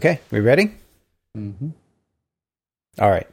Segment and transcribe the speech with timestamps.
[0.00, 0.70] Okay, we ready?
[1.36, 1.68] Mm-hmm.
[3.00, 3.26] All right.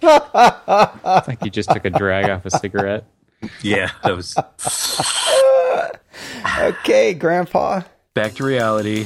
[0.00, 3.04] It's like you just took a drag off a cigarette.
[3.60, 4.34] Yeah, that was
[6.80, 7.82] Okay, Grandpa.
[8.14, 9.04] back to reality.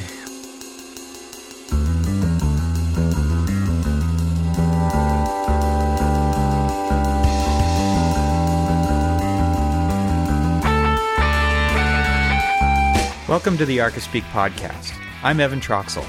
[13.28, 14.96] Welcome to the Archispeak podcast.
[15.24, 16.06] I'm Evan Troxel.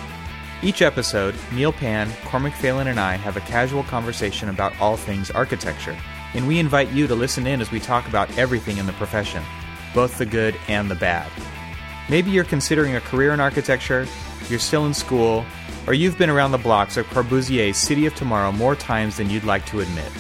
[0.62, 5.32] Each episode, Neil Pan, Cormac Phelan, and I have a casual conversation about all things
[5.32, 5.98] architecture,
[6.36, 9.41] and we invite you to listen in as we talk about everything in the profession,
[9.96, 11.27] both the good and the bad.
[12.08, 14.05] Maybe you're considering a career in architecture,
[14.48, 15.44] you're still in school,
[15.88, 19.44] or you've been around the blocks of Corbusier's City of Tomorrow more times than you'd
[19.44, 20.12] like to admit.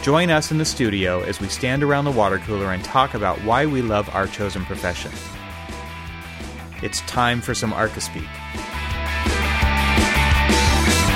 [0.00, 3.36] Join us in the studio as we stand around the water cooler and talk about
[3.44, 5.12] why we love our chosen profession.
[6.82, 8.26] It's time for some Archispeak.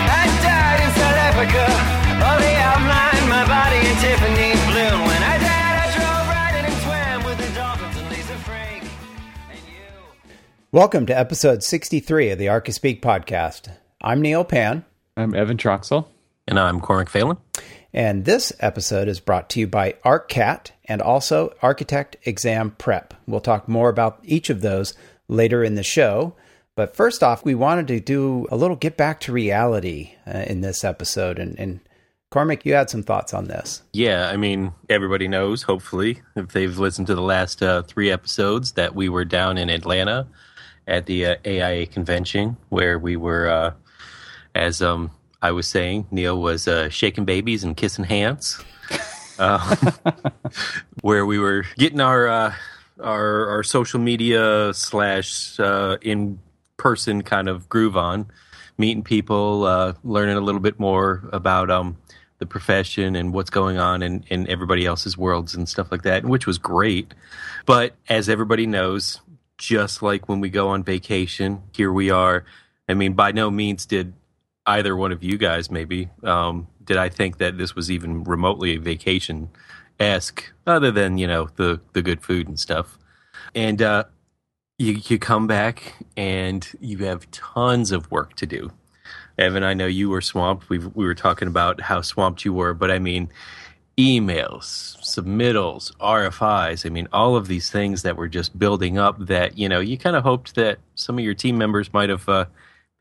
[0.07, 1.65] I died in South Africa.
[2.25, 5.01] All the outline, my body in Tiffany blue.
[5.07, 8.85] When I died, I drove right in and swam with the dolphins and Lisa Frank.
[9.51, 10.35] And you.
[10.71, 13.71] Welcome to episode 63 of the Archispeak podcast.
[14.03, 14.85] I'm Neil Pan,
[15.17, 16.07] I'm Evan Troxel.
[16.47, 17.39] And I'm Cormac Phelan.
[17.95, 23.15] and this episode is brought to you by ARCAT and also Architect Exam Prep.
[23.27, 24.93] We'll talk more about each of those
[25.29, 26.35] later in the show.
[26.77, 30.61] But first off, we wanted to do a little get back to reality uh, in
[30.61, 31.39] this episode.
[31.39, 31.81] And, and
[32.31, 33.83] Cormac, you had some thoughts on this.
[33.93, 38.73] Yeah, I mean, everybody knows, hopefully, if they've listened to the last uh, three episodes,
[38.73, 40.27] that we were down in Atlanta
[40.89, 43.73] at the uh, AIA convention where we were, uh,
[44.57, 48.63] as um, I was saying, Neil was uh, shaking babies and kissing hands.
[49.39, 49.77] Uh,
[51.03, 52.55] where we were getting our
[53.01, 56.39] our our social media slash uh, in
[56.77, 58.27] person kind of groove on,
[58.79, 61.97] meeting people, uh, learning a little bit more about um,
[62.39, 66.25] the profession and what's going on in, in everybody else's worlds and stuff like that,
[66.25, 67.15] which was great.
[67.67, 69.21] But as everybody knows,
[69.57, 72.45] just like when we go on vacation, here we are.
[72.89, 74.13] I mean, by no means did
[74.67, 78.75] either one of you guys maybe um, did I think that this was even remotely
[78.77, 79.51] a vacation
[80.01, 82.99] esque, other than you know the the good food and stuff.
[83.55, 84.05] And uh,
[84.79, 88.71] you you come back and you have tons of work to do.
[89.39, 90.69] Evan, I know you were swamped.
[90.69, 93.31] We we were talking about how swamped you were, but I mean,
[93.99, 96.87] emails, submittals, RFIs.
[96.87, 99.17] I mean, all of these things that were just building up.
[99.27, 102.29] That you know, you kind of hoped that some of your team members might have
[102.29, 102.47] uh,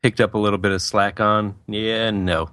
[0.02, 1.54] picked up a little bit of slack on.
[1.66, 2.50] Yeah, no.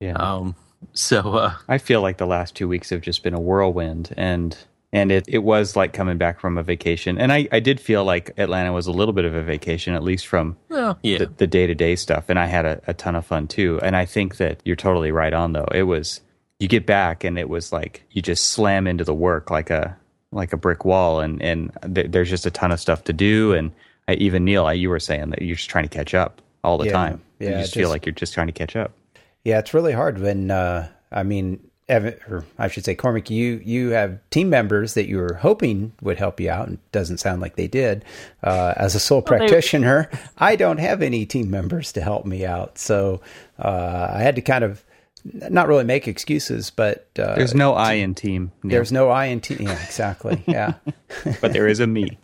[0.00, 0.14] Yeah.
[0.14, 0.54] Um,
[0.92, 4.56] so uh, I feel like the last two weeks have just been a whirlwind and
[4.92, 7.16] and it, it was like coming back from a vacation.
[7.16, 10.02] And I, I did feel like Atlanta was a little bit of a vacation, at
[10.02, 13.24] least from well, yeah, the, the day-to-day stuff and i had a, a ton of
[13.24, 13.78] fun too.
[13.84, 15.68] And i think that you're totally right on though.
[15.72, 16.20] It was
[16.58, 19.96] you get back and it was like you just slam into the work like a
[20.32, 23.52] like a brick wall and and th- there's just a ton of stuff to do.
[23.52, 23.70] And
[24.08, 26.78] I, even neil I, you were saying that you're just trying to catch up all
[26.78, 27.22] the Yeah, time.
[27.38, 28.90] Yeah, you just, just- feel like you're just trying to catch up
[29.44, 33.60] Yeah, it's really hard when uh, I mean, Evan, or I should say, Cormac, you
[33.64, 37.18] you have team members that you were hoping would help you out, and it doesn't
[37.18, 38.04] sound like they did.
[38.44, 40.08] Uh, as a sole practitioner,
[40.38, 43.20] I don't have any team members to help me out, so
[43.58, 44.84] uh, I had to kind of
[45.24, 49.26] not really make excuses, but uh, there's no i in team Neil, there's no I
[49.26, 49.62] in team.
[49.62, 50.42] Yeah, exactly.
[50.50, 50.74] Yeah,
[51.40, 52.18] but there is a me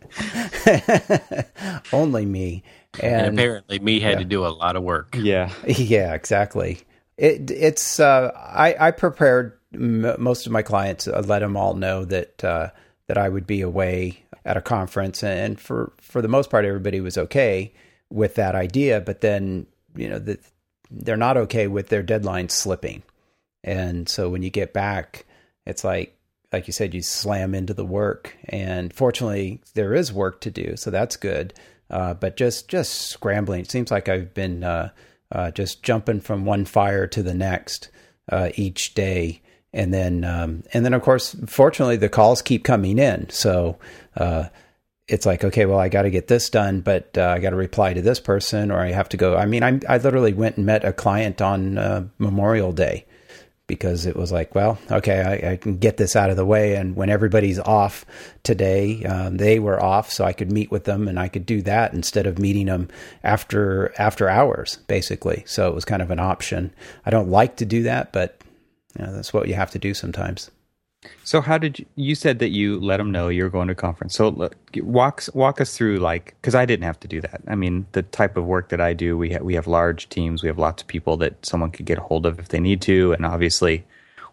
[1.92, 2.62] only me.
[3.00, 5.14] and, And, apparently me had to do a lot of work.
[5.18, 6.80] yeah Yeah, exactly.
[7.16, 11.08] It it's uh, I I prepared m- most of my clients.
[11.08, 12.70] I let them all know that uh,
[13.08, 17.00] that I would be away at a conference, and for for the most part, everybody
[17.00, 17.72] was okay
[18.10, 19.00] with that idea.
[19.00, 20.40] But then you know that
[20.90, 23.02] they're not okay with their deadline slipping,
[23.64, 25.24] and so when you get back,
[25.64, 26.16] it's like
[26.52, 28.36] like you said, you slam into the work.
[28.48, 31.54] And fortunately, there is work to do, so that's good.
[31.90, 33.60] Uh, but just just scrambling.
[33.60, 34.90] It seems like I've been uh,
[35.32, 37.90] uh, just jumping from one fire to the next
[38.30, 39.42] uh, each day,
[39.72, 43.28] and then um, and then of course, fortunately, the calls keep coming in.
[43.30, 43.78] So
[44.16, 44.44] uh,
[45.08, 47.56] it's like, okay, well, I got to get this done, but uh, I got to
[47.56, 49.36] reply to this person, or I have to go.
[49.36, 53.06] I mean, I I literally went and met a client on uh, Memorial Day
[53.66, 56.76] because it was like, well, okay, I, I can get this out of the way.
[56.76, 58.04] And when everybody's off
[58.42, 61.62] today, um, they were off, so I could meet with them and I could do
[61.62, 62.88] that instead of meeting them
[63.24, 65.42] after after hours, basically.
[65.46, 66.72] So it was kind of an option.
[67.04, 68.40] I don't like to do that, but
[68.98, 70.50] you know, that's what you have to do sometimes.
[71.24, 74.14] So how did you, you said that you let them know you're going to conference?
[74.14, 77.42] So look, walk walk us through like because I didn't have to do that.
[77.46, 80.42] I mean, the type of work that I do, we ha- we have large teams,
[80.42, 82.80] we have lots of people that someone could get a hold of if they need
[82.82, 83.84] to, and obviously,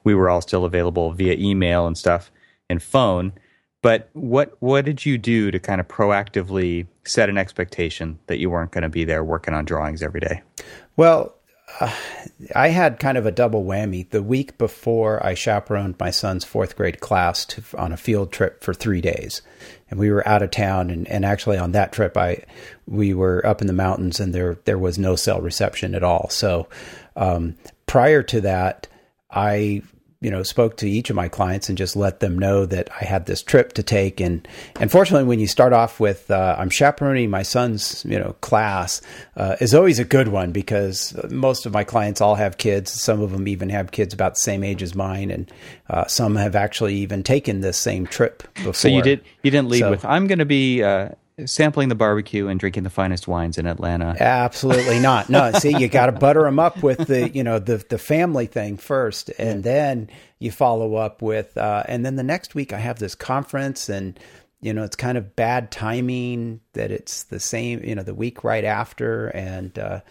[0.03, 2.31] we were all still available via email and stuff
[2.69, 3.33] and phone.
[3.81, 8.49] But what what did you do to kind of proactively set an expectation that you
[8.49, 10.41] weren't going to be there working on drawings every day?
[10.95, 11.35] Well,
[11.79, 11.93] uh,
[12.55, 14.09] I had kind of a double whammy.
[14.09, 18.63] The week before, I chaperoned my son's fourth grade class to, on a field trip
[18.63, 19.41] for three days,
[19.89, 20.89] and we were out of town.
[20.89, 22.43] And, and actually, on that trip, I
[22.87, 26.29] we were up in the mountains, and there there was no cell reception at all.
[26.29, 26.67] So
[27.15, 27.55] um,
[27.85, 28.87] prior to that,
[29.29, 29.83] I
[30.23, 33.05] you know spoke to each of my clients and just let them know that I
[33.05, 34.19] had this trip to take.
[34.19, 34.47] And
[34.79, 39.01] and fortunately when you start off with uh, I'm chaperoning my son's you know class
[39.35, 42.91] uh, is always a good one because most of my clients all have kids.
[42.91, 45.29] Some of them even have kids about the same age as mine.
[45.29, 45.51] And
[45.89, 49.69] uh, some have actually even taken this same trip before So you did you didn't
[49.69, 51.09] lead So- with I'm going to be uh,
[51.45, 54.15] sampling the barbecue and drinking the finest wines in Atlanta.
[54.19, 55.29] Absolutely not.
[55.29, 58.45] No, see, you got to butter them up with the, you know, the the family
[58.45, 60.09] thing first, and then
[60.39, 64.19] you follow up with, uh, and then the next week I have this conference, and
[64.61, 68.43] you know, it's kind of bad timing that it's the same, you know, the week
[68.43, 70.01] right after, and uh,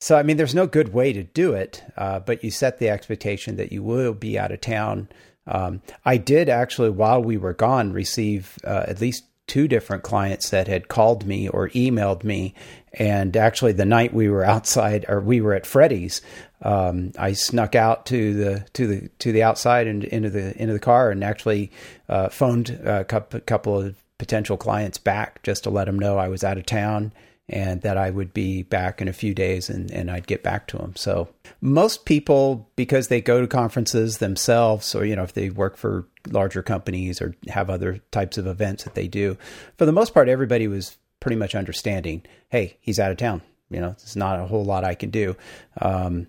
[0.00, 2.90] so I mean, there's no good way to do it, uh, but you set the
[2.90, 5.08] expectation that you will be out of town.
[5.46, 10.50] Um, I did actually, while we were gone, receive uh, at least two different clients
[10.50, 12.54] that had called me or emailed me.
[12.92, 16.22] And actually, the night we were outside, or we were at Freddy's,
[16.62, 20.72] um, I snuck out to the to the to the outside and into the into
[20.72, 21.70] the car, and actually
[22.08, 26.28] uh, phoned a couple, couple of potential clients back just to let them know I
[26.28, 27.12] was out of town
[27.48, 30.66] and that I would be back in a few days and, and I'd get back
[30.68, 30.96] to them.
[30.96, 31.28] So
[31.60, 36.06] most people, because they go to conferences themselves, or, you know, if they work for
[36.30, 39.36] larger companies or have other types of events that they do,
[39.76, 43.42] for the most part, everybody was pretty much understanding, hey, he's out of town.
[43.68, 45.36] You know, there's not a whole lot I can do.
[45.80, 46.28] Um,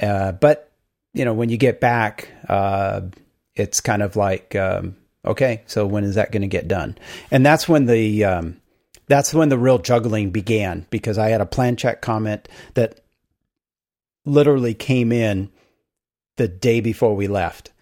[0.00, 0.72] uh, but,
[1.14, 3.02] you know, when you get back, uh,
[3.54, 6.98] it's kind of like, um, okay, so when is that going to get done?
[7.30, 8.60] And that's when the, um,
[9.10, 13.00] that's when the real juggling began because I had a plan check comment that
[14.24, 15.50] literally came in
[16.36, 17.72] the day before we left.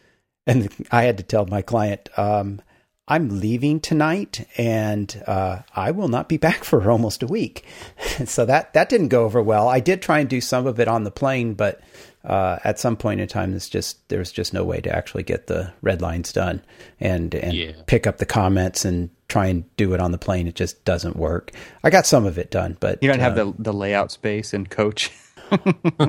[0.46, 2.62] And I had to tell my client, um,
[3.06, 7.64] I'm leaving tonight and uh, I will not be back for almost a week.
[8.24, 9.68] so that, that didn't go over well.
[9.68, 11.80] I did try and do some of it on the plane, but
[12.24, 15.46] uh, at some point in time, it's just there's just no way to actually get
[15.46, 16.62] the red lines done
[16.98, 17.72] and and Yeah.
[17.86, 20.46] pick up the comments and try and do it on the plane.
[20.46, 21.52] It just doesn't work.
[21.84, 24.52] I got some of it done, but You don't have uh, the the layout space
[24.54, 25.10] and coach.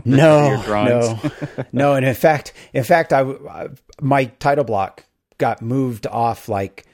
[0.06, 1.20] no, no,
[1.72, 1.94] no.
[1.94, 3.70] And in fact, in fact, I, I
[4.02, 5.06] my title block
[5.38, 6.86] got moved off like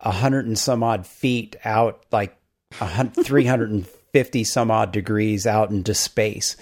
[0.00, 2.36] a hundred and some odd feet out, like
[2.80, 6.56] a three hundred and fifty some odd degrees out into space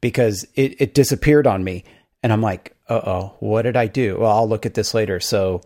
[0.00, 1.84] because it, it disappeared on me,
[2.22, 4.18] and I'm like, uh oh, what did I do?
[4.20, 5.20] Well, I'll look at this later.
[5.20, 5.60] So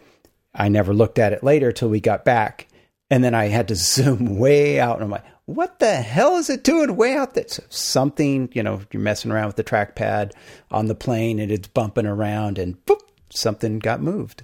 [0.55, 2.69] I never looked at it later till we got back.
[3.15, 4.97] And then I had to zoom way out.
[4.97, 7.45] And I'm like, what the hell is it doing way out there?
[7.47, 10.33] So something, you know, you're messing around with the trackpad
[10.73, 14.43] on the plane and it's bumping around and boop, something got moved.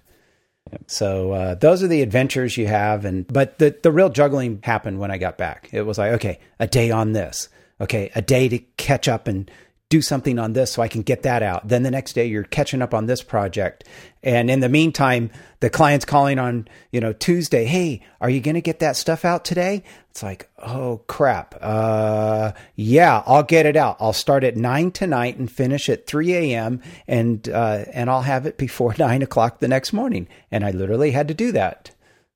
[0.87, 5.01] So uh, those are the adventures you have, and but the the real juggling happened
[5.01, 5.69] when I got back.
[5.73, 7.49] It was like, okay, a day on this,
[7.81, 9.51] okay, a day to catch up and
[9.91, 11.69] do something on this so I can get that out.
[11.69, 13.85] Then the next day you're catching up on this project,
[14.23, 18.55] and in the meantime, the client's calling on you know Tuesday, hey, are you going
[18.55, 19.83] to get that stuff out today?
[20.11, 23.97] It's like, oh crap, uh, yeah, I'll get it out.
[24.01, 26.81] I'll start at nine tonight and finish at three a.m.
[27.07, 30.29] and uh, and I'll have it before nine o'clock the next morning.
[30.51, 31.91] And I literally had to do that.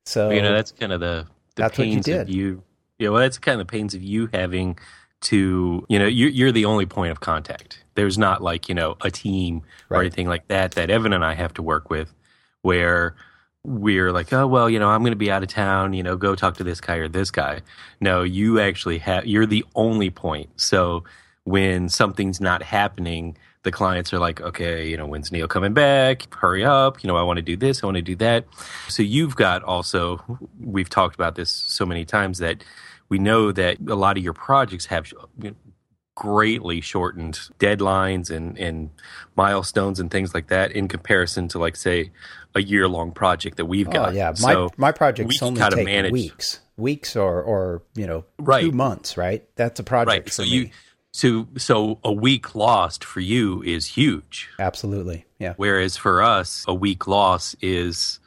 [0.05, 2.63] So you know that's kind of the the That's what you pains of you
[2.99, 4.77] yeah well that's kind of the pains of you having
[5.25, 7.83] to you know you, you're the only point of contact.
[7.95, 11.35] There's not like you know a team or anything like that that evan and i
[11.35, 12.13] have to work with
[12.63, 13.15] where
[13.63, 16.17] we're like oh well you know i'm going to be out of town you know
[16.17, 17.61] go talk to this guy or this guy.
[18.01, 20.51] No you actually have you're the only point.
[20.57, 21.05] So
[21.45, 26.33] when something's not happening the clients are like okay you know when's neil coming back?
[26.35, 27.03] Hurry up.
[27.03, 28.45] You know i want to do this i want to do that.
[28.89, 30.23] So you've got also
[30.61, 32.63] we've talked about this so many times that
[33.09, 35.55] we know that a lot of your projects have you know,
[36.17, 38.91] greatly shortened deadlines and, and
[39.37, 42.11] milestones and things like that in comparison to like say
[42.55, 44.15] a year long project that we've Oh got.
[44.15, 48.25] yeah, my So my projects only gotta take manage- weeks, weeks or or you know
[48.39, 48.63] Right.
[48.63, 49.45] two months, right?
[49.57, 50.25] That's a project right.
[50.25, 50.49] for So me.
[50.49, 50.71] you
[51.11, 54.49] So so a week lost for you is huge.
[54.61, 55.25] Absolutely.
[55.41, 55.55] Yeah.
[55.57, 58.21] Whereas for us, a week loss is,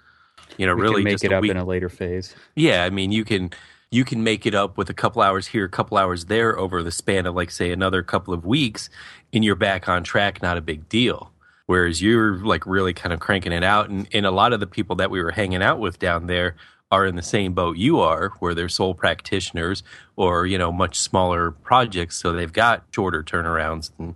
[0.57, 1.51] you know, We really can make just it a up week.
[1.51, 2.35] in a later phase.
[2.55, 3.51] Yeah, I mean, you can
[3.91, 6.83] you can make it up with a couple hours here, a couple hours there over
[6.83, 8.89] the span of like say another couple of weeks,
[9.31, 10.41] and you're back on track.
[10.41, 11.31] Not a big deal.
[11.67, 14.67] Whereas you're like really kind of cranking it out, and, and a lot of the
[14.67, 16.55] people that we were hanging out with down there
[16.89, 19.83] are in the same boat you are, where they're sole practitioners
[20.15, 24.15] or you know much smaller projects, so they've got shorter turnarounds and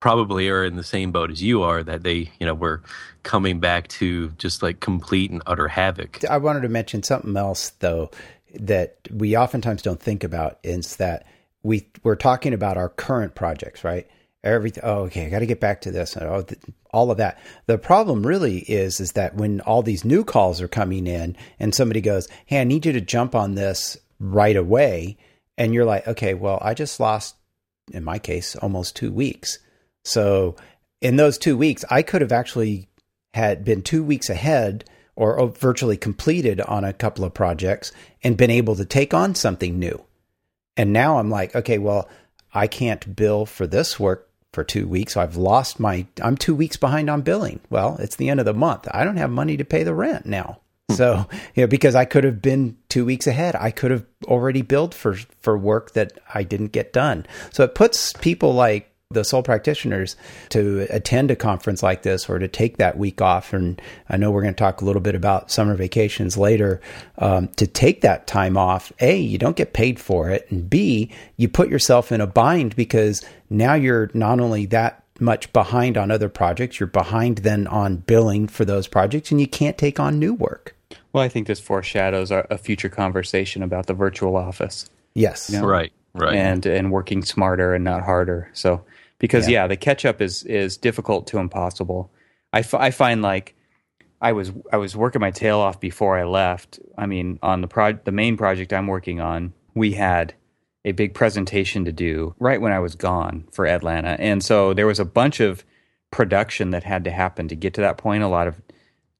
[0.00, 2.80] probably are in the same boat as you are that they you know were
[3.24, 6.24] coming back to just like complete and utter havoc.
[6.30, 8.10] I wanted to mention something else though
[8.58, 11.26] that we oftentimes don't think about is that
[11.62, 14.08] we we're talking about our current projects, right?
[14.44, 14.84] Everything.
[14.84, 15.26] Oh, okay.
[15.26, 16.16] I got to get back to this.
[16.16, 16.60] Oh, th-
[16.92, 17.38] all of that.
[17.66, 21.74] The problem really is is that when all these new calls are coming in, and
[21.74, 25.16] somebody goes, "Hey, I need you to jump on this right away,"
[25.56, 27.34] and you're like, "Okay, well, I just lost,
[27.92, 29.58] in my case, almost two weeks."
[30.04, 30.56] So
[31.00, 32.88] in those two weeks, I could have actually
[33.34, 34.84] had been two weeks ahead
[35.18, 37.90] or virtually completed on a couple of projects
[38.22, 40.00] and been able to take on something new.
[40.76, 42.08] And now I'm like, okay, well,
[42.54, 45.16] I can't bill for this work for two weeks.
[45.16, 47.58] I've lost my, I'm two weeks behind on billing.
[47.68, 48.86] Well, it's the end of the month.
[48.92, 50.60] I don't have money to pay the rent now.
[50.88, 50.94] Hmm.
[50.94, 54.62] So, you know, because I could have been two weeks ahead, I could have already
[54.62, 57.26] billed for, for work that I didn't get done.
[57.50, 60.16] So it puts people like the sole practitioners
[60.50, 63.54] to attend a conference like this or to take that week off.
[63.54, 66.78] And I know we're going to talk a little bit about summer vacations later.
[67.16, 70.46] Um, to take that time off, A, you don't get paid for it.
[70.50, 75.50] And B, you put yourself in a bind because now you're not only that much
[75.54, 79.78] behind on other projects, you're behind then on billing for those projects and you can't
[79.78, 80.76] take on new work.
[81.14, 85.50] Well, I think this foreshadows our, a future conversation about the virtual office Yes.
[85.50, 85.60] Yeah.
[85.60, 86.36] Right, right.
[86.36, 88.50] and and working smarter and not harder.
[88.52, 88.84] So
[89.18, 89.62] because Yeah.
[89.62, 92.10] yeah, the catch up is is difficult to impossible.
[92.52, 93.54] I, f- I find like
[94.20, 96.80] I was I was working my tail off before I left.
[96.96, 100.34] I mean, on the pro- the main project I'm working on, we had
[100.84, 104.86] a big presentation to do right when I was gone for Atlanta, and so there
[104.86, 105.64] was a bunch of
[106.10, 108.22] production that had to happen to get to that point.
[108.22, 108.56] A lot of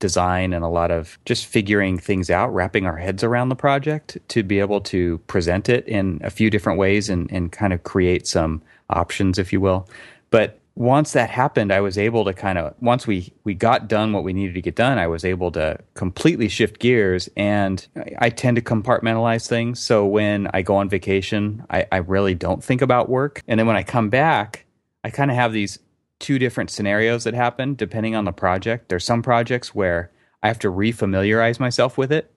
[0.00, 4.16] design and a lot of just figuring things out, wrapping our heads around the project
[4.28, 7.82] to be able to present it in a few different ways and, and kind of
[7.82, 9.88] create some options, if you will.
[10.30, 14.12] But once that happened, I was able to kind of once we we got done
[14.12, 17.28] what we needed to get done, I was able to completely shift gears.
[17.36, 17.84] And
[18.20, 19.80] I, tend to compartmentalize things.
[19.80, 23.42] So when I go on vacation, I, I really don't think about work.
[23.48, 24.66] And then when I come back,
[25.02, 25.80] I kind of have these
[26.20, 28.88] two different scenarios that happen depending on the project.
[28.88, 30.12] There's some projects where
[30.44, 32.30] I have to refamiliarize myself with it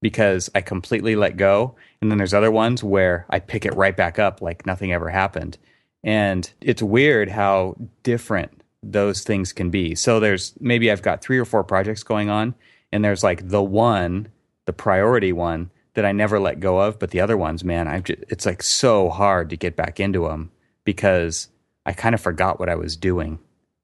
[0.00, 1.74] because I completely let go.
[2.00, 5.08] And then there's other ones where I pick it right back up like nothing ever
[5.08, 5.58] happened.
[6.02, 9.94] And it's weird how different those things can be.
[9.94, 12.54] So there's maybe I've got three or four projects going on,
[12.92, 14.28] and there's like the one,
[14.66, 18.04] the priority one that I never let go of, but the other ones, man, I've
[18.04, 20.50] just, it's like so hard to get back into them
[20.84, 21.48] because
[21.84, 23.38] I kind of forgot what I was doing.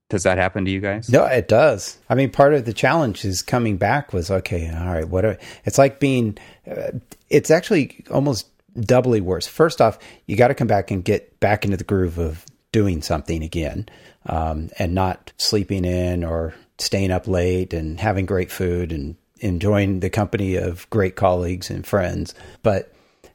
[0.08, 1.10] Does that happen to you guys?
[1.10, 1.98] No, it does.
[2.08, 4.70] I mean, part of the challenge is coming back was okay.
[4.70, 5.24] All right, what?
[5.24, 6.38] Are, it's like being.
[6.64, 6.92] Uh,
[7.28, 8.48] it's actually almost
[8.80, 9.46] doubly worse.
[9.46, 13.02] First off, you got to come back and get back into the groove of doing
[13.02, 13.88] something again,
[14.26, 20.00] um, and not sleeping in or staying up late and having great food and enjoying
[20.00, 22.34] the company of great colleagues and friends.
[22.62, 22.92] But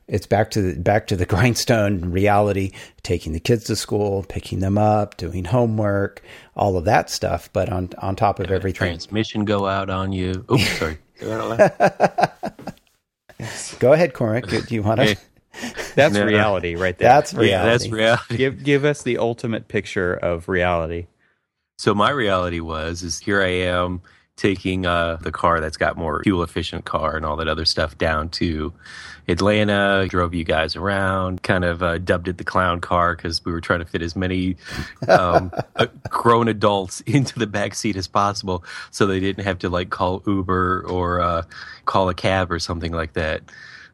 [0.07, 2.71] it's back to the, back to the grindstone reality
[3.01, 6.21] taking the kids to school picking them up doing homework
[6.55, 10.45] all of that stuff but on on top of everything Transmission go out on you.
[10.51, 10.97] Oops, sorry.
[11.15, 12.29] Say that out
[13.39, 13.49] loud?
[13.79, 15.15] go ahead cormac do you want to Hey.
[15.95, 17.07] That's reality right there.
[17.09, 18.37] that's Yeah, reality that's reality.
[18.37, 21.07] give give us the ultimate picture of reality.
[21.77, 24.01] So my reality was is here I am
[24.37, 27.97] taking uh, the car that's got more fuel efficient car and all that other stuff
[27.97, 28.73] down to
[29.27, 30.07] Atlanta.
[30.09, 31.43] Drove you guys around.
[31.43, 34.15] Kind of uh, dubbed it the clown car because we were trying to fit as
[34.15, 34.57] many
[35.07, 39.69] um, uh, grown adults into the back seat as possible, so they didn't have to
[39.69, 41.43] like call Uber or uh,
[41.85, 43.41] call a cab or something like that.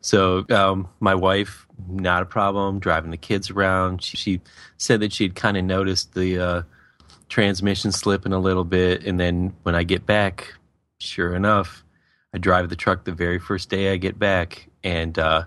[0.02, 4.02] So um, my wife, not a problem driving the kids around.
[4.04, 4.42] She, she
[4.78, 6.62] said that she'd kind of noticed the uh,
[7.30, 10.54] transmission slipping a little bit, and then when I get back,
[11.00, 11.84] sure enough,
[12.34, 15.44] I drive the truck the very first day I get back, and uh,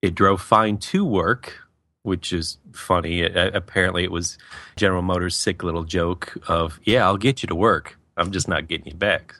[0.00, 1.54] it drove fine to work,
[2.02, 3.24] which is funny.
[3.24, 4.38] Uh, apparently, it was
[4.76, 7.98] General Motors' sick little joke of, "Yeah, I'll get you to work.
[8.16, 9.34] I'm just not getting you back."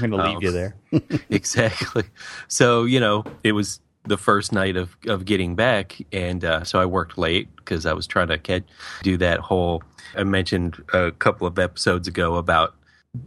[0.00, 0.76] I'm going to leave Um, you there.
[1.30, 2.04] exactly.
[2.48, 6.78] So, you know, it was the first night of, of getting back, and uh, so
[6.78, 8.64] I worked late because I was trying to catch,
[9.02, 9.82] do that whole.
[10.16, 12.74] I mentioned a couple of episodes ago about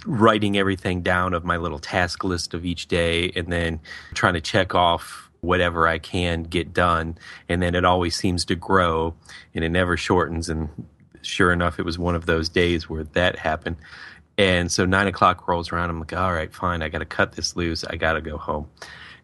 [0.05, 3.79] writing everything down of my little task list of each day, and then
[4.13, 7.17] trying to check off whatever I can get done,
[7.49, 9.15] and then it always seems to grow,
[9.55, 10.49] and it never shortens.
[10.49, 10.69] And
[11.21, 13.77] sure enough, it was one of those days where that happened.
[14.37, 15.89] And so nine o'clock rolls around.
[15.89, 16.83] I'm like, all right, fine.
[16.83, 17.83] I got to cut this loose.
[17.83, 18.69] I got to go home.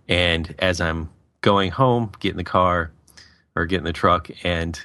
[0.09, 1.09] And as I'm
[1.43, 2.91] going home, get in the car
[3.55, 4.79] or get in the truck, and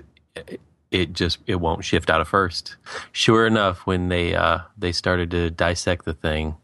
[0.90, 2.76] it just it won't shift out of first.
[3.12, 6.56] Sure enough, when they uh, they started to dissect the thing,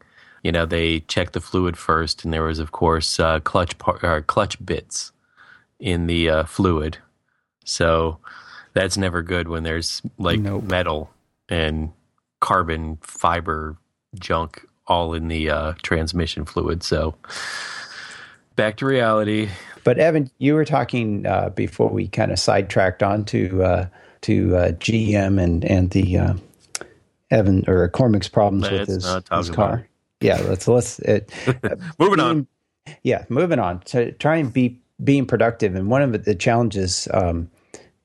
[0.43, 4.01] you know, they checked the fluid first, and there was of course uh, clutch par-
[4.03, 5.13] or clutch bits
[5.81, 6.99] in the uh, fluid.
[7.65, 8.19] So
[8.75, 10.65] that's never good when there's like Nope.
[10.65, 11.11] metal
[11.49, 11.93] and
[12.41, 13.77] carbon fiber
[14.19, 16.83] junk all in the uh, transmission fluid.
[16.83, 17.15] So
[18.57, 19.49] back to reality.
[19.85, 23.87] But Evan, you were talking uh, before we kind of sidetracked on to uh,
[24.23, 26.35] to uh, GM and and the uh,
[27.31, 29.79] Evan or Cormac's problems with Let's his, his car.
[29.81, 29.87] it.
[30.27, 31.33] Yeah, let's let's it,
[31.99, 32.47] Moving on.
[33.03, 35.75] yeah, moving on to try and be being productive.
[35.75, 37.51] And one of the challenges um,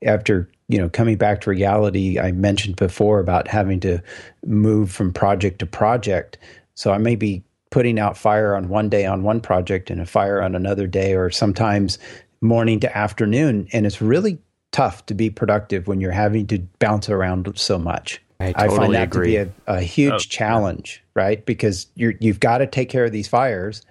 [0.03, 4.01] after you know coming back to reality, I mentioned before about having to
[4.45, 6.37] move from project to project.
[6.75, 10.05] So I may be putting out fire on one day on one project and a
[10.05, 11.99] fire on another day, or sometimes
[12.41, 14.39] morning to afternoon, and it's really
[14.71, 18.21] tough to be productive when you're having to bounce around so much.
[18.39, 19.35] I find that agree.
[19.35, 21.45] to be a, a huge Oh, challenge, right?
[21.45, 23.85] Because you're you've got to take care of these fires,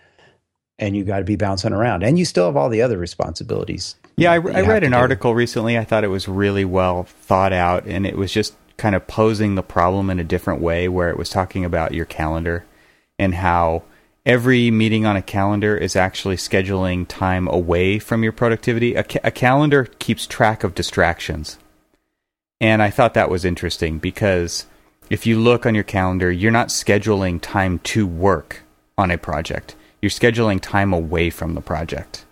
[0.78, 3.97] and you've got to be bouncing around, and you still have all the other responsibilities.
[4.16, 4.97] Yeah, I, I read an do.
[4.97, 5.76] article recently.
[5.78, 9.54] I thought it was really well thought out, and it was just kind of posing
[9.54, 12.64] the problem in a different way, where it was talking about your calendar
[13.18, 13.82] and how
[14.25, 18.94] every meeting on a calendar is actually scheduling time away from your productivity.
[18.94, 21.58] A, ca- a calendar keeps track of distractions.
[22.60, 24.66] And I thought that was interesting because
[25.10, 28.62] if you look on your calendar, you're not scheduling time to work
[28.96, 29.75] on a project.
[30.02, 32.25] You're scheduling time away from the project.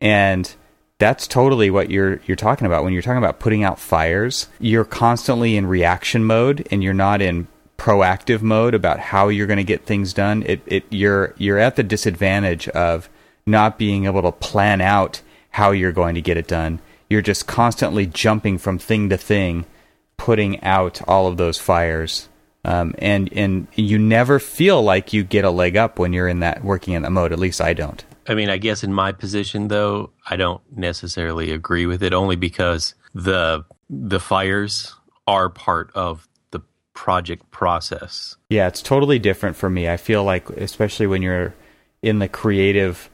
[0.00, 0.54] And
[0.98, 4.48] that's totally what you're you're talking about when you're talking about putting out fires.
[4.60, 7.48] You're constantly in reaction mode and you're not in
[7.84, 10.42] proactive mode about how you're going to get things done.
[10.46, 13.10] It it you're you're at the disadvantage of
[13.44, 15.20] not being able to plan out
[15.50, 16.80] how you're going to get it done.
[17.10, 19.66] You're just constantly jumping from thing to thing,
[20.16, 22.30] putting out all of those fires.
[22.64, 26.40] Um, and and you never feel like you get a leg up when you're in
[26.40, 27.32] that working in that mode.
[27.32, 28.02] At least I don't.
[28.26, 32.36] I mean, I guess in my position though, I don't necessarily agree with it only
[32.36, 34.94] because the the fires
[35.26, 36.26] are part of
[36.94, 38.36] project process.
[38.48, 39.88] Yeah, it's totally different for me.
[39.88, 41.54] I feel like, especially when you're
[42.02, 43.10] in the creative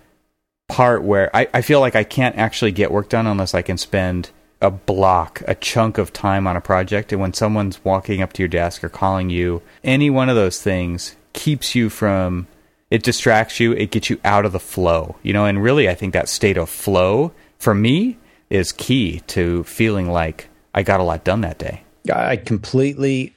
[0.69, 3.77] part where I, I feel like I can't actually get work done unless I can
[3.77, 7.13] spend a block, a chunk of time on a project.
[7.13, 10.61] And when someone's walking up to your desk or calling you, any one of those
[10.63, 12.47] things keeps you from,
[12.91, 15.95] it distracts you, it gets you out of the flow, you know, and really I
[15.95, 18.19] think that state of flow for me
[18.51, 21.83] is key to feeling like I got a lot done that day.
[22.13, 23.35] I completely.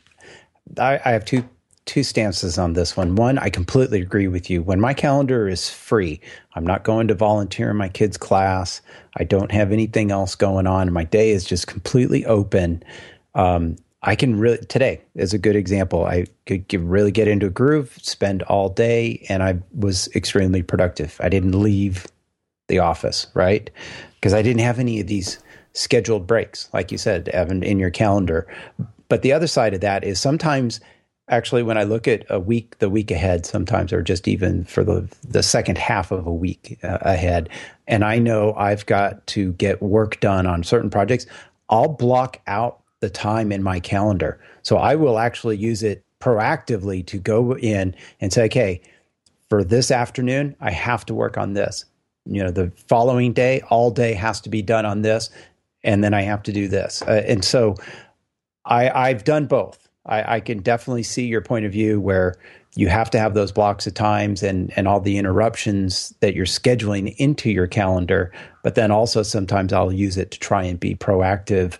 [0.80, 1.48] I, I have two
[1.86, 3.16] two stances on this one.
[3.16, 4.64] One, I completely agree with you.
[4.64, 6.22] When my calendar is free,
[6.56, 8.82] I'm not going to volunteer in my kids' class.
[9.18, 10.94] I don't have anything else going on.
[10.94, 12.84] My day is just completely open.
[13.36, 16.06] Um, I can really today is a good example.
[16.06, 21.18] I could really get into a groove, spend all day, and I was extremely productive.
[21.22, 22.08] I didn't leave
[22.68, 23.70] the office, right?
[24.16, 25.40] Because I didn't have any of these
[25.74, 28.48] scheduled breaks, like you said, Evan, in your calendar.
[29.14, 30.80] But the other side of that is sometimes,
[31.30, 34.84] actually, when I look at a week, the week ahead, sometimes, or just even for
[34.84, 37.50] the the second half of a week uh, ahead,
[37.88, 41.28] and I know I've got to get work done on certain projects,
[41.70, 44.40] I'll block out the time in my calendar.
[44.64, 48.82] So I will actually use it proactively to go in and say, okay,
[49.48, 51.86] for this afternoon, I have to work on this.
[52.26, 55.30] You know, the following day, all day has to be done on this,
[55.84, 57.04] and then I have to do this.
[57.04, 57.76] Uh, and so
[58.66, 59.88] I, I've done both.
[60.06, 62.36] I, I can definitely see your point of view where
[62.76, 66.46] you have to have those blocks of times and, and all the interruptions that you're
[66.46, 68.32] scheduling into your calendar.
[68.64, 71.78] But then also sometimes I'll use it to try and be proactive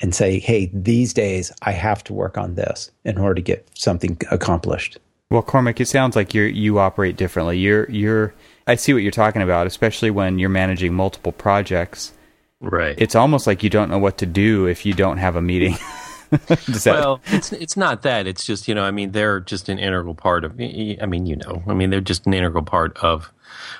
[0.00, 3.68] and say, hey, these days I have to work on this in order to get
[3.74, 4.98] something accomplished.
[5.30, 7.56] Well, Cormac, it sounds like you you operate differently.
[7.56, 8.34] You're you're
[8.66, 12.12] I see what you're talking about, especially when you're managing multiple projects.
[12.60, 12.94] Right.
[12.98, 15.76] It's almost like you don't know what to do if you don't have a meeting.
[16.86, 18.26] Well, it's it's not that.
[18.26, 20.52] It's just you know, I mean, they're just an integral part of.
[20.52, 23.32] I mean, you know, I mean, they're just an integral part of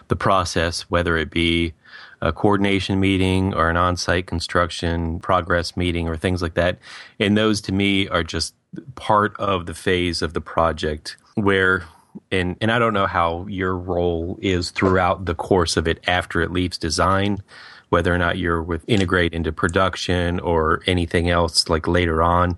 [0.09, 1.73] the process, whether it be
[2.21, 6.79] a coordination meeting or an on site construction progress meeting or things like that.
[7.19, 8.55] And those to me are just
[8.95, 11.85] part of the phase of the project where
[12.31, 16.41] and and I don't know how your role is throughout the course of it after
[16.41, 17.43] it leaves design,
[17.92, 22.57] whether or not you're with integrate into production or anything else like later on.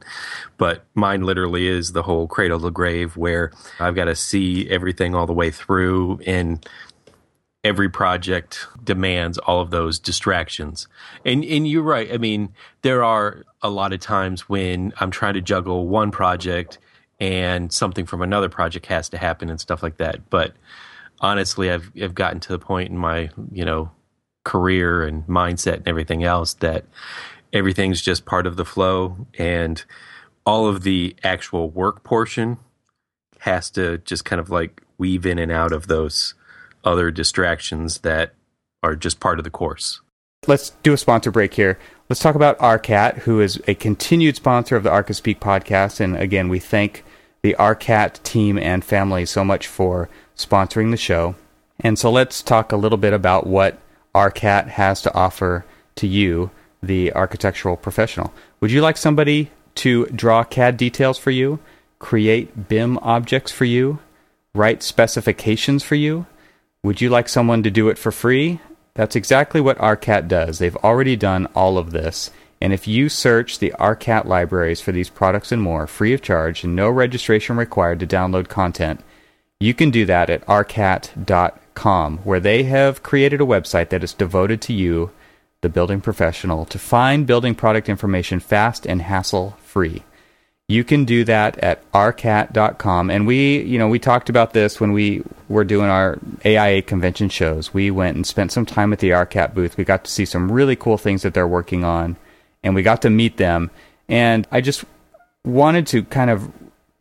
[0.59, 5.13] But mine literally is the whole cradle to grave where I've got to see everything
[5.13, 6.65] all the way through and
[7.65, 10.87] every project demands all of those distractions.
[11.25, 12.13] And and you're right.
[12.13, 16.79] I mean, there are a lot of times when I'm trying to juggle one project
[17.19, 20.31] and something from another project has to happen and stuff like that.
[20.31, 20.53] But
[21.19, 23.91] honestly, I've I've gotten to the point in my you know
[24.45, 26.85] career and mindset and everything else that
[27.53, 29.85] everything's just part of the flow and
[30.47, 32.59] all of the actual work portion
[33.41, 36.35] has to just kind of like weave in and out of those
[36.85, 38.35] other distractions that
[38.83, 40.01] are just part of the course.
[40.47, 41.79] Let's do a sponsor break here.
[42.09, 46.01] Let's talk about ARCAT, who is a continued sponsor of the Archispeak podcast.
[46.01, 47.03] And again, we thank
[47.43, 51.35] the ARCAT team and family so much for sponsoring the show.
[51.81, 53.79] And so let's talk a little bit about what
[54.15, 55.65] ARCAT has to offer
[55.97, 56.51] to you,
[56.83, 58.33] the architectural professional.
[58.61, 61.59] Would you like somebody to draw CAD details for you,
[61.99, 63.99] create BIM objects for you,
[64.55, 66.27] write specifications for you?
[66.83, 68.61] Would you like someone to do it for free?
[68.95, 70.59] That's exactly what ARCAT does.
[70.59, 72.31] They've already done all of this.
[72.61, 76.63] And if you search the ARCAT libraries for these products and more, free of charge
[76.63, 79.01] and no registration required to download content,
[79.61, 84.61] you can do that at arcat.com, where they have created a website that is devoted
[84.63, 85.11] to you,
[85.61, 90.03] the building professional, to find building product information fast and hassle free.
[90.67, 93.11] You can do that at arcat.com.
[93.11, 97.29] And we, you know, we talked about this when we were doing our AIA convention
[97.29, 97.75] shows.
[97.75, 99.77] We went and spent some time at the ARCAT booth.
[99.77, 102.17] We got to see some really cool things that they're working on,
[102.63, 103.71] and we got to meet them.
[104.09, 104.87] And I just
[105.45, 106.51] wanted to kind of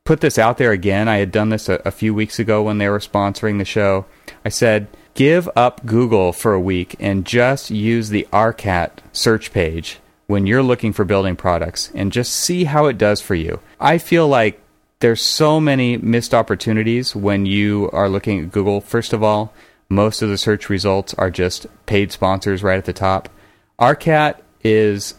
[0.05, 1.07] put this out there again.
[1.07, 4.05] I had done this a, a few weeks ago when they were sponsoring the show.
[4.43, 9.99] I said, give up Google for a week and just use the ARCAT search page
[10.27, 13.59] when you're looking for building products and just see how it does for you.
[13.79, 14.59] I feel like
[14.99, 18.81] there's so many missed opportunities when you are looking at Google.
[18.81, 19.53] First of all,
[19.89, 23.29] most of the search results are just paid sponsors right at the top.
[23.79, 25.15] ARCAT is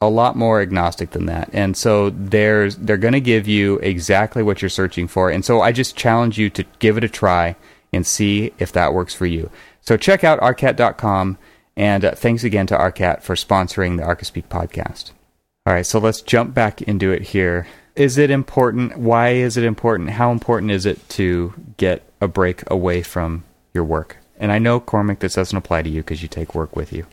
[0.00, 1.48] a lot more agnostic than that.
[1.52, 5.30] And so there's they're going to give you exactly what you're searching for.
[5.30, 7.56] And so I just challenge you to give it a try
[7.92, 9.50] and see if that works for you.
[9.80, 11.38] So check out arcat.com
[11.76, 15.12] and uh, thanks again to ARCAT for sponsoring the Archispeak podcast.
[15.66, 17.66] All right, so let's jump back into it here.
[17.94, 18.98] Is it important?
[18.98, 20.10] Why is it important?
[20.10, 24.18] How important is it to get a break away from your work?
[24.38, 27.06] And I know, Cormac, this doesn't apply to you because you take work with you.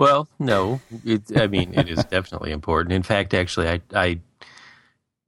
[0.00, 2.92] Well, no, it, I mean it is definitely important.
[2.94, 4.20] In fact, actually, I I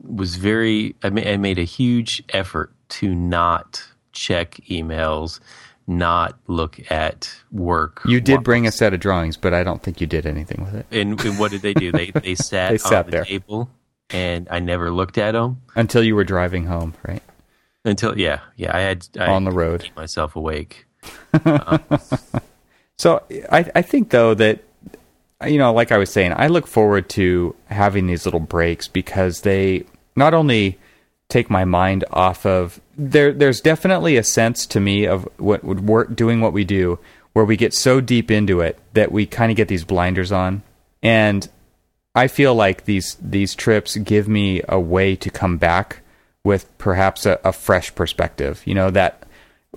[0.03, 5.41] was very I, ma- I made a huge effort to not check emails,
[5.87, 8.01] not look at work.
[8.07, 10.65] You did while- bring a set of drawings, but I don't think you did anything
[10.65, 11.93] with it And, and what did they do?
[11.93, 13.25] They they sat, They sat on the there.
[13.27, 13.69] table,
[14.11, 17.23] and I never looked at them until you were driving home, right?
[17.85, 19.83] until yeah yeah I had I On the road.
[19.83, 20.87] keep myself awake.
[21.45, 21.79] Uh,
[23.03, 24.63] So I, I think though that
[25.45, 29.41] you know, like I was saying, I look forward to having these little breaks because
[29.41, 30.79] they not only
[31.29, 33.33] take my mind off of there.
[33.33, 37.01] There's definitely a sense to me of what would work doing what we do,
[37.33, 40.63] where we get so deep into it that we kind of get these blinders on,
[41.03, 41.49] and
[42.15, 46.03] I feel like these these trips give me a way to come back
[46.45, 48.63] with perhaps a, a fresh perspective.
[48.65, 49.27] You know that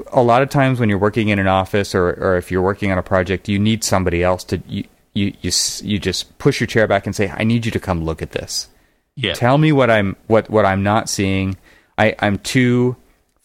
[0.07, 2.91] a lot of times when you're working in an office or, or if you're working
[2.91, 6.67] on a project, you need somebody else to you, you you you just push your
[6.67, 8.67] chair back and say, "I need you to come look at this.
[9.15, 11.57] Yeah, Tell me what I'm what what I'm not seeing.
[11.97, 12.97] I I'm too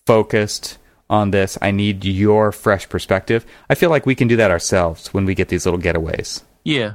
[0.06, 1.56] focused on this.
[1.62, 5.34] I need your fresh perspective." I feel like we can do that ourselves when we
[5.36, 6.42] get these little getaways.
[6.64, 6.94] Yeah.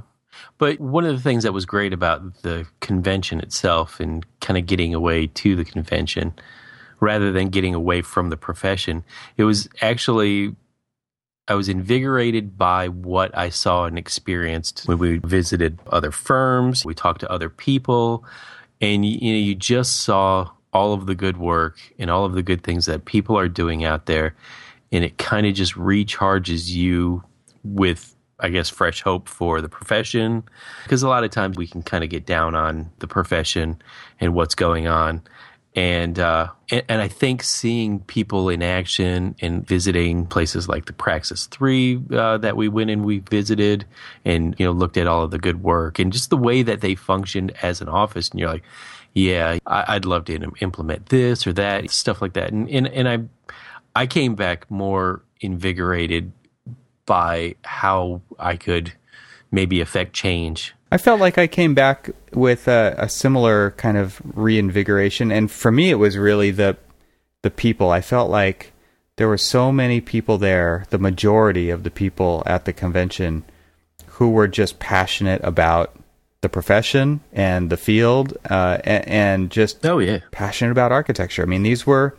[0.57, 4.65] But one of the things that was great about the convention itself and kind of
[4.65, 6.33] getting away to the convention
[6.99, 9.03] rather than getting away from the profession,
[9.37, 10.55] it was actually
[11.47, 16.95] I was invigorated by what I saw and experienced when we visited other firms, we
[16.95, 18.25] talked to other people,
[18.81, 22.43] and you, know you just saw all of the good work and all of the
[22.43, 24.35] good things that people are doing out there
[24.91, 27.23] and it kind of just recharges you
[27.63, 30.43] with I guess fresh hope for the profession
[30.83, 33.81] because a lot of times we can kind of get down on the profession
[34.19, 35.21] and what's going on
[35.75, 41.47] and uh, and, I think seeing people in action and visiting places like the Praxis
[41.47, 43.85] Three uh, that we went and we visited,
[44.23, 46.79] and you know looked at all of the good work and just the way that
[46.79, 48.63] they functioned as an office, and you're like,
[49.13, 53.09] yeah, I, would love to implement this or that stuff like that, and and and
[53.09, 53.19] I
[54.01, 56.31] I came back more invigorated
[57.05, 58.93] by how I could
[59.55, 64.21] maybe affect change I felt like I came back with a, a, similar kind of
[64.23, 66.77] reinvigoration, and for me, it was really the
[67.41, 67.89] the people.
[67.89, 68.71] I felt like
[69.17, 73.43] there were so many people there, the majority of the people at the convention,
[74.07, 75.95] who were just passionate about
[76.39, 81.41] the profession and the field, uh, and, and, just oh yeah, passionate about architecture.
[81.41, 82.15] I mean, these were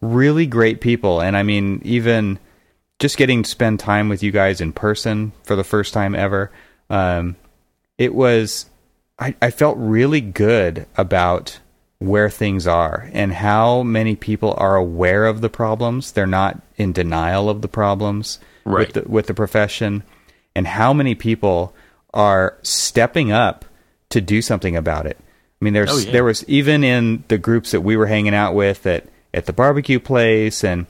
[0.00, 2.38] really great people, and I mean, even
[2.98, 6.50] just getting to spend time with you guys in person for the first time ever.
[6.90, 7.36] Um,
[7.96, 8.66] it was
[9.18, 11.58] I, I felt really good about
[11.98, 16.12] where things are and how many people are aware of the problems.
[16.12, 18.86] They're not in denial of the problems right.
[18.86, 20.04] with the, with the profession,
[20.54, 21.74] and how many people
[22.14, 23.64] are stepping up
[24.10, 25.18] to do something about it.
[25.20, 26.12] I mean, there's oh, yeah.
[26.12, 29.52] there was even in the groups that we were hanging out with at at the
[29.52, 30.86] barbecue place, and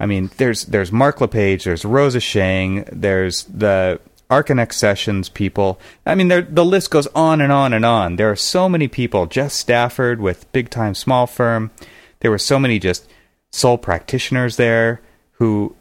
[0.00, 5.80] I mean, there's there's Mark LePage, there's Rosa Sheng, there's the Archinect Sessions people.
[6.04, 8.16] I mean, the list goes on and on and on.
[8.16, 9.26] There are so many people.
[9.26, 11.70] Jess Stafford with Big Time Small Firm.
[12.20, 13.08] There were so many just
[13.50, 15.00] sole practitioners there
[15.32, 15.74] who,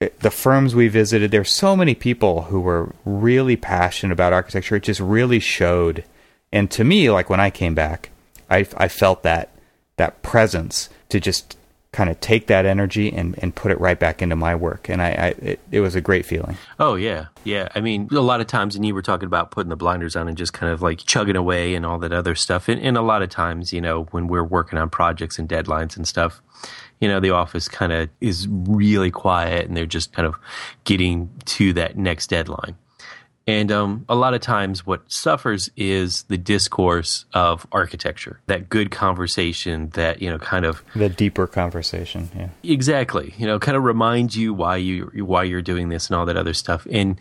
[0.00, 4.76] eh, the firms we visited, there's so many people who were really passionate about architecture.
[4.76, 6.04] It just really showed.
[6.52, 8.10] And to me, like when I came back,
[8.50, 9.50] I, I felt that
[9.96, 11.56] that presence to just
[11.96, 14.90] kind of take that energy and, and put it right back into my work.
[14.90, 16.58] And I, I it, it, was a great feeling.
[16.78, 17.68] Oh yeah, yeah.
[17.74, 20.28] I mean, a lot of times, and you were talking about putting the blinders on
[20.28, 22.68] and just kind of like chugging away and all that other stuff.
[22.68, 25.96] And, and a lot of times, you know, when we're working on projects and deadlines
[25.96, 26.42] and stuff,
[27.00, 30.36] you know, the office kind of is really quiet and they're just kind of
[30.84, 32.76] getting to that next deadline.
[33.46, 38.90] And um, a lot of times, what suffers is the discourse of architecture, that good
[38.90, 42.28] conversation, that you know, kind of the deeper conversation.
[42.34, 43.34] Yeah, exactly.
[43.38, 46.36] You know, kind of reminds you why you why you're doing this and all that
[46.36, 46.88] other stuff.
[46.90, 47.20] And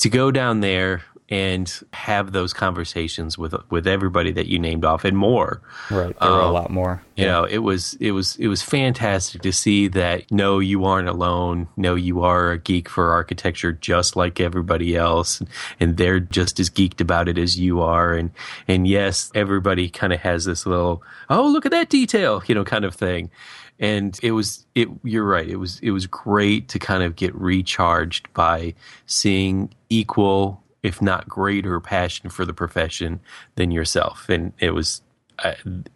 [0.00, 5.04] to go down there and have those conversations with with everybody that you named off
[5.04, 5.62] and more.
[5.90, 7.02] Right, there um, were a um, lot more.
[7.16, 7.32] You yeah.
[7.32, 10.30] know, it was it was it was fantastic to see that.
[10.30, 11.68] No, you aren't alone.
[11.76, 15.42] No, you are a geek for architecture, just like everybody else,
[15.80, 18.12] and they're just as geeked about it as you are.
[18.12, 18.30] And
[18.68, 22.64] and yes, everybody kind of has this little oh look at that detail, you know,
[22.64, 23.30] kind of thing
[23.78, 27.34] and it was it you're right it was it was great to kind of get
[27.34, 28.74] recharged by
[29.06, 33.20] seeing equal if not greater passion for the profession
[33.56, 35.02] than yourself and it was
[35.40, 35.54] uh,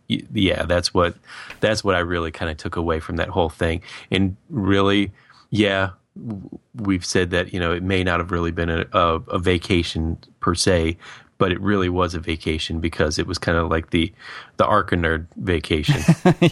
[0.09, 1.15] yeah that's what
[1.61, 5.13] that's what i really kind of took away from that whole thing and really
[5.51, 5.91] yeah
[6.75, 10.17] we've said that you know it may not have really been a, a, a vacation
[10.41, 10.97] per se
[11.39, 14.13] but it really was a vacation because it was kind of like the
[14.57, 16.01] the Arcanerd vacation.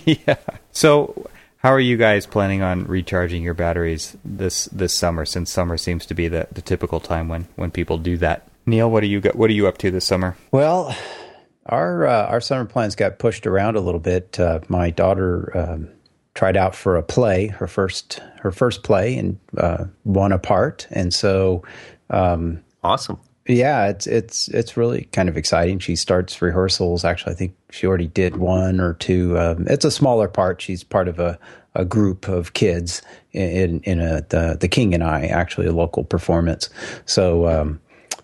[0.27, 0.37] yeah.
[0.73, 1.29] So
[1.65, 5.25] how are you guys planning on recharging your batteries this this summer?
[5.25, 8.47] Since summer seems to be the, the typical time when, when people do that.
[8.67, 10.37] Neil, what are you what are you up to this summer?
[10.53, 10.95] Well,
[11.65, 14.39] our uh, our summer plans got pushed around a little bit.
[14.39, 15.89] Uh, my daughter um,
[16.35, 20.87] tried out for a play, her first her first play, and uh, won a part.
[20.91, 21.65] And so,
[22.11, 23.19] um, awesome.
[23.47, 25.79] Yeah, it's it's it's really kind of exciting.
[25.79, 27.05] She starts rehearsals.
[27.05, 29.39] Actually, I think she already did one or two.
[29.39, 30.63] Um, it's a smaller part.
[30.63, 31.39] She's part of a,
[31.75, 33.03] a group of kids
[33.33, 36.71] in in a the the King and I actually a local performance.
[37.05, 37.81] So um,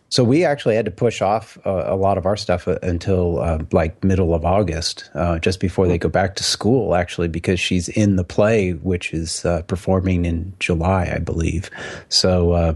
[0.09, 3.59] so we actually had to push off a lot of our stuff uh, until uh,
[3.72, 6.94] like middle of August, uh, just before they go back to school.
[6.94, 11.68] Actually, because she's in the play, which is uh, performing in July, I believe.
[12.09, 12.74] So uh,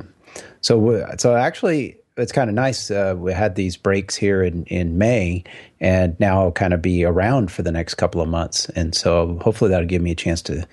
[0.61, 2.90] so so actually it's kind of nice.
[2.90, 5.44] Uh, we had these breaks here in, in May,
[5.81, 9.38] and now I'll kind of be around for the next couple of months, and so
[9.42, 10.66] hopefully that'll give me a chance to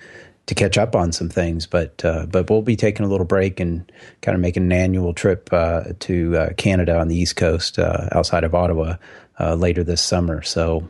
[0.46, 1.66] to catch up on some things.
[1.66, 5.14] But uh, but we'll be taking a little break and kind of making an annual
[5.14, 8.96] trip uh, to uh, Canada on the East Coast, uh, outside of Ottawa,
[9.40, 10.42] uh, later this summer.
[10.42, 10.88] So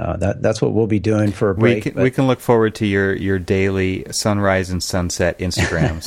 [0.00, 1.84] uh, that that's what we'll be doing for a break.
[1.84, 6.04] We can, we can look forward to your your daily sunrise and sunset Instagrams.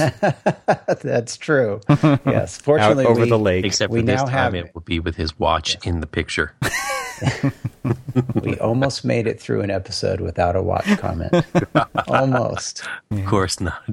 [1.02, 1.80] that's true.
[2.26, 3.66] Yes, fortunately, over we, the lake.
[3.66, 6.56] Except we now have it will be with his watch in the picture.
[8.42, 11.46] we almost made it through an episode without a watch comment.
[12.08, 12.84] almost.
[13.12, 13.84] Of course not.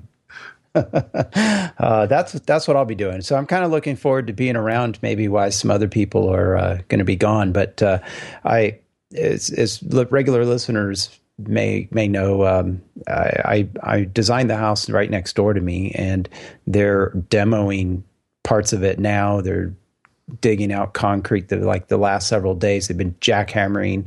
[0.74, 3.20] uh, that's that's what I'll be doing.
[3.20, 4.98] So I'm kind of looking forward to being around.
[5.02, 7.98] Maybe while some other people are uh, going to be gone, but uh,
[8.44, 8.78] I
[9.16, 15.34] as, as regular listeners may may know, um, I, I designed the house right next
[15.34, 16.28] door to me, and
[16.66, 18.02] they're demoing
[18.44, 19.40] parts of it now.
[19.40, 19.74] They're
[20.40, 21.48] digging out concrete.
[21.48, 24.06] The, like the last several days, they've been jackhammering.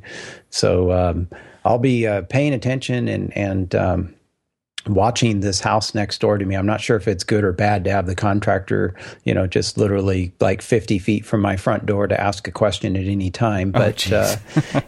[0.50, 1.28] So um,
[1.66, 4.16] I'll be uh, paying attention and and um,
[4.88, 6.56] watching this house next door to me.
[6.56, 9.78] I'm not sure if it's good or bad to have the contractor, you know, just
[9.78, 13.72] literally like 50 feet from my front door to ask a question at any time.
[13.72, 14.36] But uh,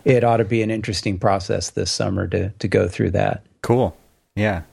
[0.06, 3.46] it ought to be an interesting process this summer to to go through that.
[3.62, 3.96] Cool.
[4.36, 4.64] Yeah.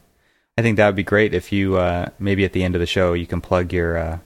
[0.58, 2.86] I think that would be great if you uh, maybe at the end of the
[2.86, 4.18] show you can plug your uh,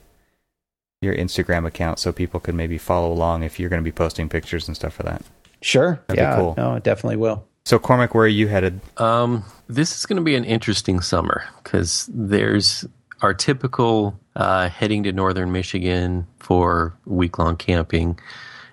[1.01, 4.27] your Instagram account so people could maybe follow along if you're going to be posting
[4.27, 5.21] pictures and stuff for that.
[5.61, 6.01] Sure.
[6.07, 6.35] That'd be yeah.
[6.35, 6.53] cool.
[6.57, 7.45] No, it definitely will.
[7.67, 8.79] So Cormac, where are you headed?
[8.95, 12.85] Um, this is going to be an interesting summer because there's
[13.21, 18.17] our typical uh, heading to northern Michigan for week long camping,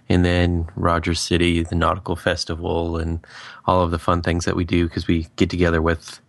[0.09, 3.19] and then Rogers City, the nautical festival, and
[3.65, 6.21] all of the fun things that we do because we get together with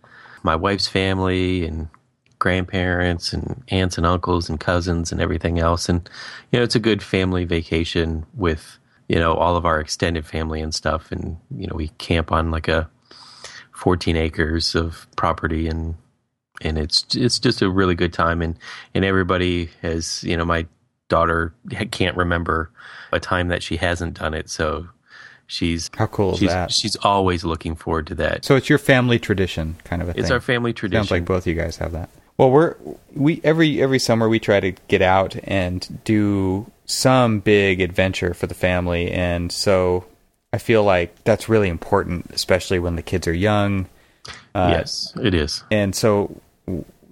[0.42, 1.88] my wife's family and
[2.40, 5.88] grandparents and aunts and uncles and cousins and everything else.
[5.88, 6.10] And,
[6.50, 10.60] you know, it's a good family vacation with, you know, all of our extended family
[10.60, 11.12] and stuff.
[11.12, 12.88] And, you know, we camp on like a
[13.72, 15.94] 14 acres of property and,
[16.62, 18.42] and it's, it's just a really good time.
[18.42, 18.58] And,
[18.94, 20.66] and everybody has, you know, my
[21.08, 21.54] daughter
[21.90, 22.70] can't remember
[23.12, 24.48] a time that she hasn't done it.
[24.50, 24.88] So
[25.46, 26.72] she's, How cool is she's, that?
[26.72, 28.44] she's always looking forward to that.
[28.44, 30.32] So it's your family tradition, kind of a It's thing.
[30.32, 31.04] our family tradition.
[31.04, 32.08] Sounds like both of you guys have that.
[32.38, 32.76] Well, we're
[33.14, 38.46] we every every summer we try to get out and do some big adventure for
[38.46, 40.04] the family, and so
[40.52, 43.88] I feel like that's really important, especially when the kids are young.
[44.54, 45.62] Uh, yes, it is.
[45.70, 46.40] And so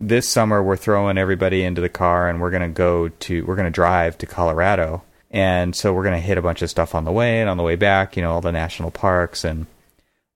[0.00, 3.56] this summer we're throwing everybody into the car and we're going to go to we're
[3.56, 5.02] going to drive to Colorado.
[5.30, 7.56] And so we're going to hit a bunch of stuff on the way and on
[7.56, 9.66] the way back, you know, all the national parks and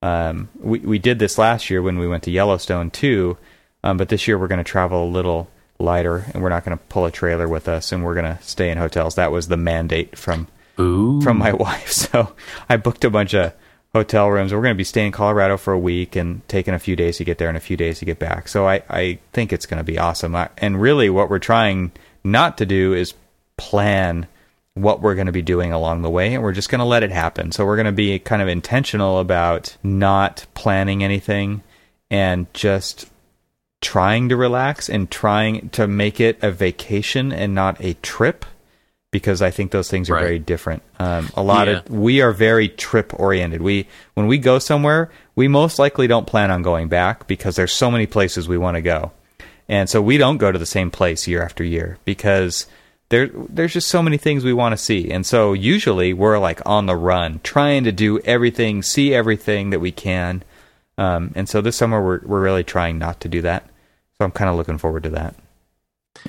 [0.01, 3.37] um, we we did this last year when we went to Yellowstone too.
[3.85, 6.77] Um, but this year we're going to travel a little lighter and we're not going
[6.77, 9.15] to pull a trailer with us and we're going to stay in hotels.
[9.15, 10.49] That was the mandate from
[10.81, 11.21] Ooh.
[11.21, 11.91] from my wife.
[11.93, 12.35] So
[12.69, 13.53] I booked a bunch of
[13.95, 14.53] hotel rooms.
[14.53, 17.19] We're going to be staying in Colorado for a week and taking a few days
[17.19, 18.49] to get there and a few days to get back.
[18.49, 20.35] So I, I think it's going to be awesome.
[20.35, 21.93] I, and really, what we're trying
[22.25, 23.15] not to do is
[23.57, 24.27] plan
[24.75, 27.03] what we're going to be doing along the way, and we're just going to let
[27.03, 27.51] it happen.
[27.51, 31.63] So we're going to be kind of intentional about not planning anything
[32.11, 33.11] and just
[33.81, 38.45] trying to relax and trying to make it a vacation and not a trip
[39.11, 40.23] because I think those things are Right.
[40.23, 40.83] very different.
[40.99, 41.79] Um, a lot Yeah.
[41.79, 43.63] of we are very trip oriented.
[43.63, 47.73] We when we go somewhere, we most likely don't plan on going back because there's
[47.73, 49.13] so many places we want to go,
[49.69, 52.67] and so we don't go to the same place year after year because
[53.11, 56.61] there there's just so many things we want to see, and so usually we're like
[56.67, 60.43] on the run, trying to do everything, see everything that we can,
[60.99, 63.65] um, and so this summer we're we're really trying not to do that.
[64.19, 65.35] So I'm kind of looking forward to that.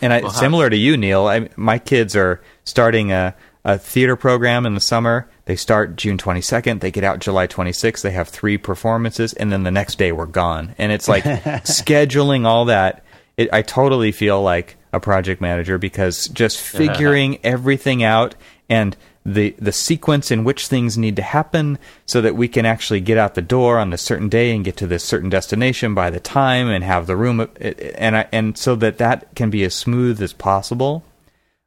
[0.01, 3.79] And I, Well, how- similar to you, Neil, I, my kids are starting a, a
[3.79, 5.27] theater program in the summer.
[5.45, 6.79] They start June 22nd.
[6.82, 8.03] They get out July 26th.
[8.03, 10.75] They have three performances, and then the next day we're gone.
[10.77, 11.23] And it's like
[11.63, 13.03] scheduling all that.
[13.38, 18.36] It, I totally feel like a project manager because just figuring everything out
[18.69, 23.01] and the the sequence in which things need to happen so that we can actually
[23.01, 26.10] get out the door on a certain day and get to this certain destination by
[26.10, 29.75] the time and have the room and I, and so that that can be as
[29.75, 31.03] smooth as possible.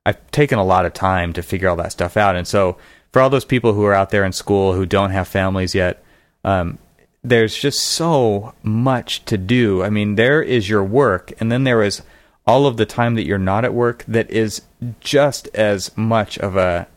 [0.04, 2.78] I've taken a lot of time to figure all that stuff out, and so
[3.12, 6.02] for all those people who are out there in school who don't have families yet,
[6.44, 6.78] um,
[7.22, 9.82] there's just so much to do.
[9.82, 12.02] I mean, there is your work, and then there is
[12.46, 14.62] all of the time that you're not at work that is
[14.98, 16.88] just as much of a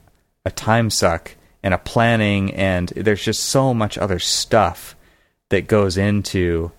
[0.45, 4.95] a time suck and a planning and there's just so much other stuff
[5.49, 6.71] that goes into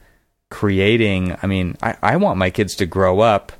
[0.50, 1.36] creating.
[1.42, 3.52] I mean i, I want my kids to grow up.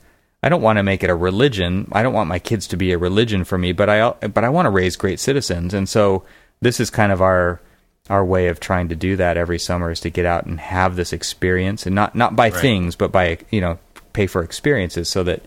[0.42, 1.88] I don't want to make it a religion.
[1.92, 4.48] I don't want my kids to be a religion for me but i but i
[4.48, 5.74] want to raise great citizens.
[5.74, 6.22] And so
[6.60, 7.60] this is kind of our
[8.08, 10.94] our way of trying to do that every summer is to get out and have
[10.94, 12.60] this experience and not not by Right.
[12.60, 13.78] things but by you know
[14.12, 15.42] pay for experiences so that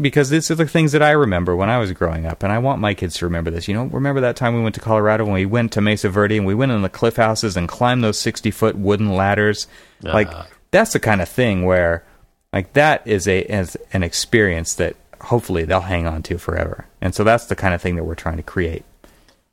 [0.00, 2.58] because these are the things that I remember when I was growing up, and I
[2.58, 3.68] want my kids to remember this.
[3.68, 6.36] You know, remember that time we went to Colorado when we went to Mesa Verde
[6.38, 9.66] and we went in the cliff houses and climbed those sixty foot wooden ladders.
[10.02, 10.46] Like Ah.
[10.70, 12.04] that's the kind of thing where,
[12.52, 16.86] like that is a is an experience that hopefully they'll hang on to forever.
[17.00, 18.84] And so that's the kind of thing that we're trying to create.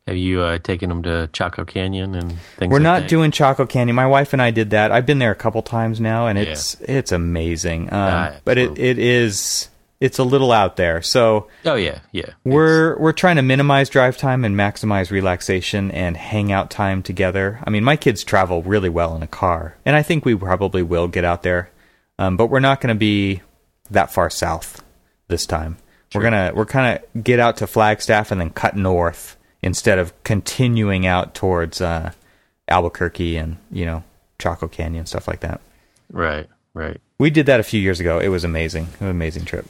[0.08, 2.72] Have you uh, taken them to Chaco Canyon and things?
[2.72, 3.10] We're like not that?
[3.10, 3.96] doing Chaco Canyon.
[3.96, 4.92] My wife and I did that.
[4.92, 6.46] I've been there a couple times now, and Yeah.
[6.46, 7.94] it's it's amazing.
[7.94, 9.70] Um, but it, it is
[10.02, 11.02] it's a little out there.
[11.02, 12.32] So Oh yeah, yeah.
[12.44, 17.62] we're we're trying to minimize drive time and maximize relaxation and hangout time together.
[17.66, 20.82] I mean, my kids travel really well in a car, and I think we probably
[20.82, 21.70] will get out there,
[22.20, 23.42] um, but we're not going to be
[23.92, 24.84] that far south
[25.28, 25.78] this time.
[26.14, 30.12] We're gonna we're kind of get out to Flagstaff and then cut north instead of
[30.24, 32.12] continuing out towards uh,
[32.68, 34.04] Albuquerque and you know
[34.40, 35.62] Chaco Canyon stuff like that.
[36.12, 37.00] right, right.
[37.18, 38.20] We did that a few years ago.
[38.20, 38.86] It was amazing.
[38.86, 39.68] It was an amazing trip.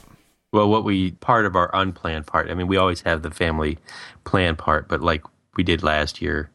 [0.52, 2.50] Well, what we part of our unplanned part.
[2.50, 3.78] I mean, we always have the family
[4.24, 5.24] plan part, but like
[5.56, 6.50] we did last year,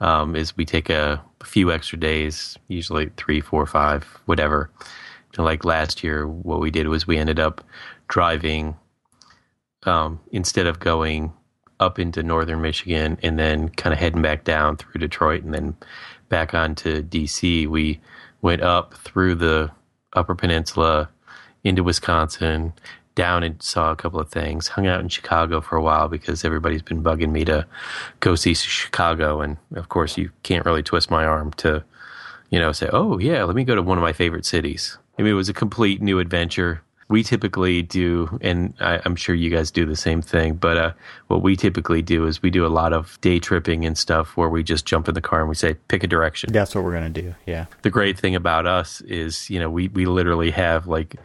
[0.00, 4.70] um, is we take a, few extra days, usually three, four, five, whatever.
[5.36, 7.64] And like last year, what we did was we ended up
[8.06, 8.76] driving
[9.82, 11.32] um, instead of going
[11.80, 15.76] up into northern Michigan and then kind of heading back down through Detroit and then
[16.28, 17.66] back onto DC.
[17.66, 18.00] We
[18.40, 19.70] went up through the
[20.12, 21.08] Upper Peninsula
[21.64, 22.72] into Wisconsin,
[23.14, 24.68] down and saw a couple of things.
[24.68, 27.66] Hung out in Chicago for a while because everybody's been bugging me to
[28.20, 31.84] go see Chicago, and of course, you can't really twist my arm to,
[32.50, 35.22] you know, say, "Oh yeah, let me go to one of my favorite cities." I
[35.22, 36.82] mean, it was a complete new adventure.
[37.08, 40.54] We typically do, and I, I'm sure you guys do the same thing.
[40.54, 40.92] But uh,
[41.26, 44.48] what we typically do is we do a lot of day tripping and stuff where
[44.48, 46.94] we just jump in the car and we say, "Pick a direction." That's what we're
[46.94, 47.34] gonna do.
[47.46, 47.66] Yeah.
[47.82, 51.16] the great thing about us is, you know, we, we literally have like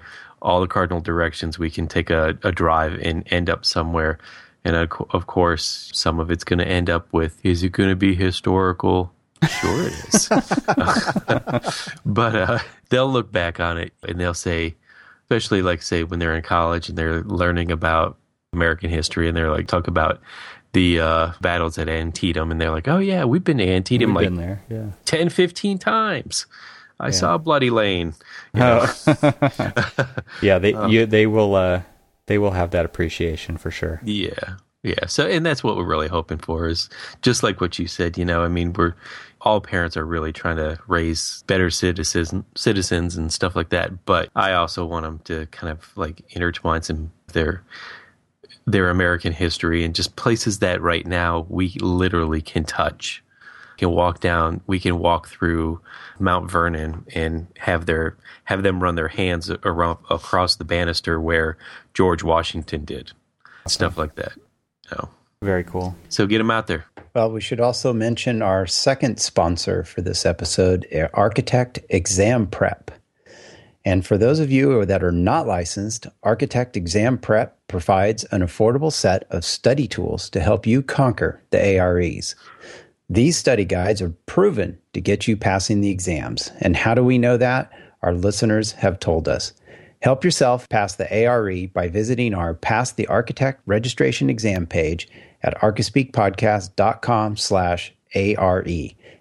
[0.42, 1.58] all the cardinal directions.
[1.58, 4.20] We can take a, a drive and end up somewhere.
[4.64, 7.96] And of course, some of it's going to end up with, is it going to
[7.96, 9.14] be historical?
[9.48, 10.28] Sure it is.
[12.06, 12.60] but uh,
[12.90, 14.76] they'll look back on it and they'll say,
[15.24, 18.18] especially like say when they're in college and they're learning about
[18.52, 20.22] American history and they're like talk about
[20.74, 24.16] the uh, battles at Antietam and they're like, oh yeah, we've been to Antietam We've
[24.16, 24.64] like been there.
[24.70, 24.92] Yeah.
[25.06, 26.46] 10, 15 times.
[27.00, 28.14] I saw Bloody Lane.
[28.54, 28.86] You know?
[30.42, 31.82] Yeah, they you, they will uh,
[32.28, 34.02] they will have that appreciation for sure.
[34.04, 34.58] Yeah.
[34.84, 35.08] Yeah.
[35.08, 36.90] So, and that's what we're really hoping for is
[37.22, 38.94] just like what you said, you know, I mean, we're
[39.42, 44.06] all parents are really trying to raise better citizens, citizens and stuff like that.
[44.06, 47.64] But I also want them to kind of like intertwine some their,
[48.66, 53.24] their American history and just places that right now we literally can touch.
[53.78, 54.62] Can walk down.
[54.66, 55.82] We can walk through
[56.20, 61.58] Mount Vernon and have their have them run their hands around across the banister where
[61.94, 63.12] George Washington did,
[63.68, 64.34] stuff like that.
[64.90, 65.10] So,
[65.44, 65.96] Very cool.
[66.10, 66.86] so get them out there.
[67.14, 72.92] Well, we should also mention our second sponsor for this episode, Architect Exam Prep.
[73.86, 78.92] And for those of you that are not licensed, Architect Exam Prep provides an affordable
[78.92, 82.36] set of study tools to help you conquer the AREs.
[83.10, 86.52] These study guides are proven to get you passing the exams.
[86.60, 87.72] And how do we know that?
[88.02, 89.54] Our listeners have told us.
[90.02, 95.08] Help yourself pass the ARE by visiting our Pass the Architect registration exam page
[95.42, 98.66] at archispeakpodcast.com slash ARE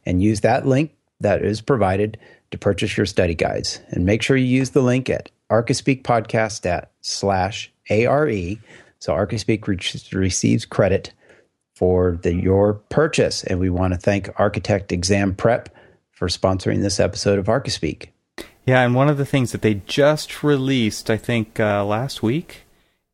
[0.05, 2.19] and use that link that is provided
[2.51, 3.81] to purchase your study guides.
[3.91, 8.57] And make sure you use the link at archispeakpodcast at slash ARE
[8.99, 11.13] so Archispeak re- receives credit
[11.77, 13.45] for the, your purchase.
[13.45, 15.69] And we want to thank Architect Exam Prep
[16.11, 18.09] for sponsoring this episode of Archispeak.
[18.65, 22.65] Yeah, and one of the things that they just released, I think uh, last week,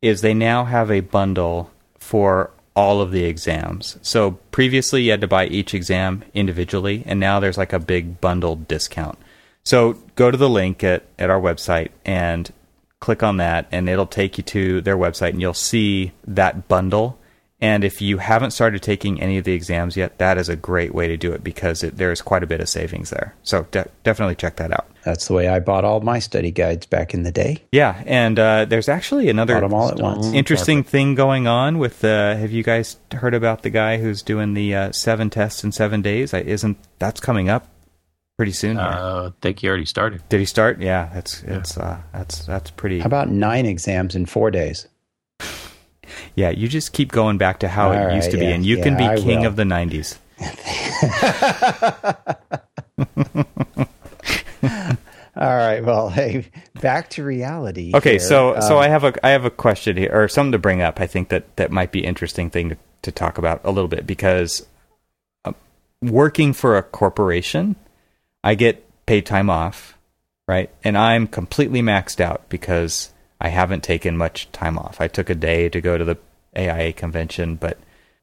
[0.01, 3.97] is they now have a bundle for all of the exams.
[4.01, 8.19] So previously you had to buy each exam individually, and now there's like a big
[8.19, 9.19] bundled discount.
[9.63, 12.51] So go to the link at, at our website and
[12.99, 17.19] click on that, and it'll take you to their website, and you'll see that bundle.
[17.63, 20.93] And if you haven't started taking any of the exams yet, that is a great
[20.93, 23.33] way to do it because it, there's quite a bit of savings there.
[23.43, 24.85] So de- definitely check that out.
[25.05, 27.63] That's the way I bought all my study guides back in the day.
[27.71, 30.33] Yeah, and uh, there's actually another all at once.
[30.33, 32.03] interesting thing going on with.
[32.03, 35.71] Uh, have you guys heard about the guy who's doing the uh, seven tests in
[35.71, 36.33] seven days?
[36.33, 37.69] I, isn't that's coming up
[38.35, 38.75] pretty soon?
[38.75, 38.85] here.
[38.85, 40.21] Uh, I think he already started.
[40.27, 40.81] Did he start?
[40.81, 42.99] Yeah, that's it's uh, that's that's pretty.
[42.99, 44.85] How about nine exams in four days?
[46.35, 48.65] Yeah, you just keep going back to how All it used right, to be, and
[48.65, 49.47] you can be I king will.
[49.47, 50.17] of the '90s.
[55.35, 55.83] All right.
[55.83, 56.45] Well, hey,
[56.79, 57.91] back to reality.
[57.95, 58.19] Okay, here.
[58.19, 60.81] so so Um, I have a I have a question here or something to bring
[60.81, 60.99] up.
[61.01, 64.05] I think that that might be interesting thing to, to talk about a little bit
[64.05, 64.65] because
[65.43, 65.53] uh,
[66.01, 67.75] working for a corporation,
[68.43, 69.97] I get paid time off,
[70.47, 70.69] right?
[70.83, 75.01] And I'm completely maxed out because I haven't taken much time off.
[75.01, 76.17] I took a day to go to the
[76.55, 77.77] AIA convention, but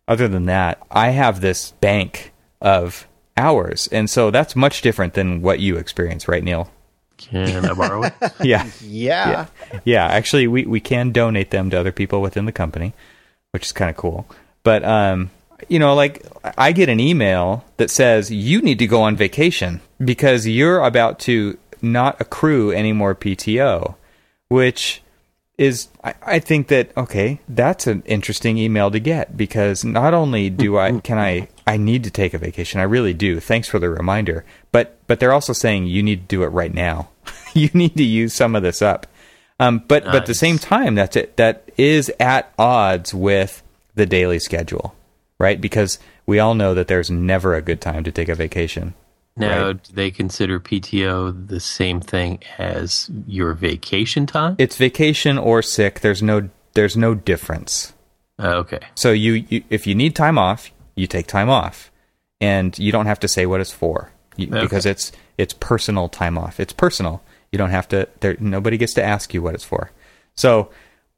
[0.09, 3.07] other than that, I have this bank of
[3.37, 6.71] hours, and so that's much different than what you experience, right, Neil?
[7.17, 8.15] Can I borrow it?
[8.43, 8.67] Yeah.
[8.83, 9.47] Yeah.
[9.85, 12.95] yeah, actually, we, we can donate them to other people within the company,
[13.53, 14.27] which is kind of cool.
[14.63, 15.31] But, um,
[15.69, 16.25] you know, like
[16.57, 21.19] I get an email that says you need to go on vacation because you're about
[21.21, 23.95] to not accrue any more PTO,
[24.51, 25.03] which
[25.57, 30.51] is, I, I think that, okay, that's an interesting email to get because not only
[30.51, 32.81] do I, can I, I need to take a vacation.
[32.81, 33.41] I really do.
[33.41, 34.45] Thanks for the reminder.
[34.73, 37.09] But, but they're also saying you need to do it right now.
[37.55, 39.07] you need to use some of this up.
[39.61, 41.37] Um, but but at the same time, that's it.
[41.37, 43.63] That is at odds with
[43.95, 44.95] the daily schedule,
[45.39, 45.61] right?
[45.61, 48.95] Because we all know that there's never a good time to take a vacation.
[49.41, 49.82] Now, Right.
[49.82, 54.55] do they consider PTO the same thing as your vacation time?
[54.59, 56.01] It's vacation or sick.
[56.01, 57.93] There's no there's no difference.
[58.38, 58.78] Uh, okay.
[58.95, 61.91] So you, you if you need time off, you take time off,
[62.41, 64.61] and you don't have to say what it's for you, Okay.
[64.61, 66.61] because it's it's personal time off.
[66.61, 67.22] It's personal.
[67.51, 68.07] You don't have to.
[68.20, 69.91] There, nobody gets to ask you what it's for.
[70.36, 70.70] So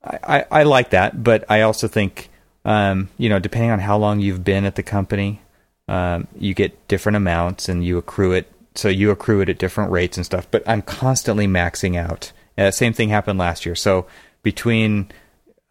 [0.03, 2.31] I, I, I like that, but I also think
[2.65, 5.42] um, you know depending on how long you've been at the company,
[5.89, 8.51] um, you get different amounts and you accrue it.
[8.75, 10.51] So you accrue it at different rates and stuff.
[10.51, 12.33] But I'm constantly maxing out.
[12.57, 13.75] Uh, same thing happened last year.
[13.75, 14.07] So
[14.43, 15.11] between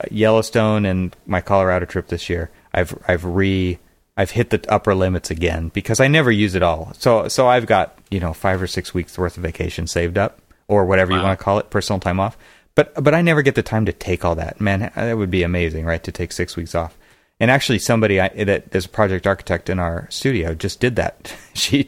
[0.10, 3.80] Yellowstone and my Colorado trip this year, I've I've re
[4.18, 6.94] I've hit the upper limits again because I never use it all.
[6.98, 10.40] So so I've got you know five or six weeks worth of vacation saved up
[10.68, 12.38] or whatever you want to call it, personal time off.
[12.76, 14.62] But but I never get the time to take all that.
[14.62, 16.04] Man, that would be amazing, right?
[16.04, 16.98] To take six weeks off.
[17.42, 21.34] And actually, somebody I, that is a project architect in our studio just did that.
[21.56, 21.88] she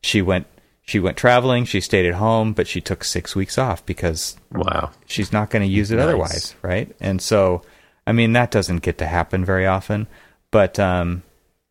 [0.00, 0.46] she went
[0.84, 1.64] she went traveling.
[1.64, 4.92] She stayed at home, but she took six weeks off because Wow.
[5.06, 6.04] she's not going to use it Nice.
[6.04, 6.94] otherwise, right?
[7.00, 7.62] And so,
[8.06, 10.06] I mean, that doesn't get to happen very often,
[10.52, 11.22] but um,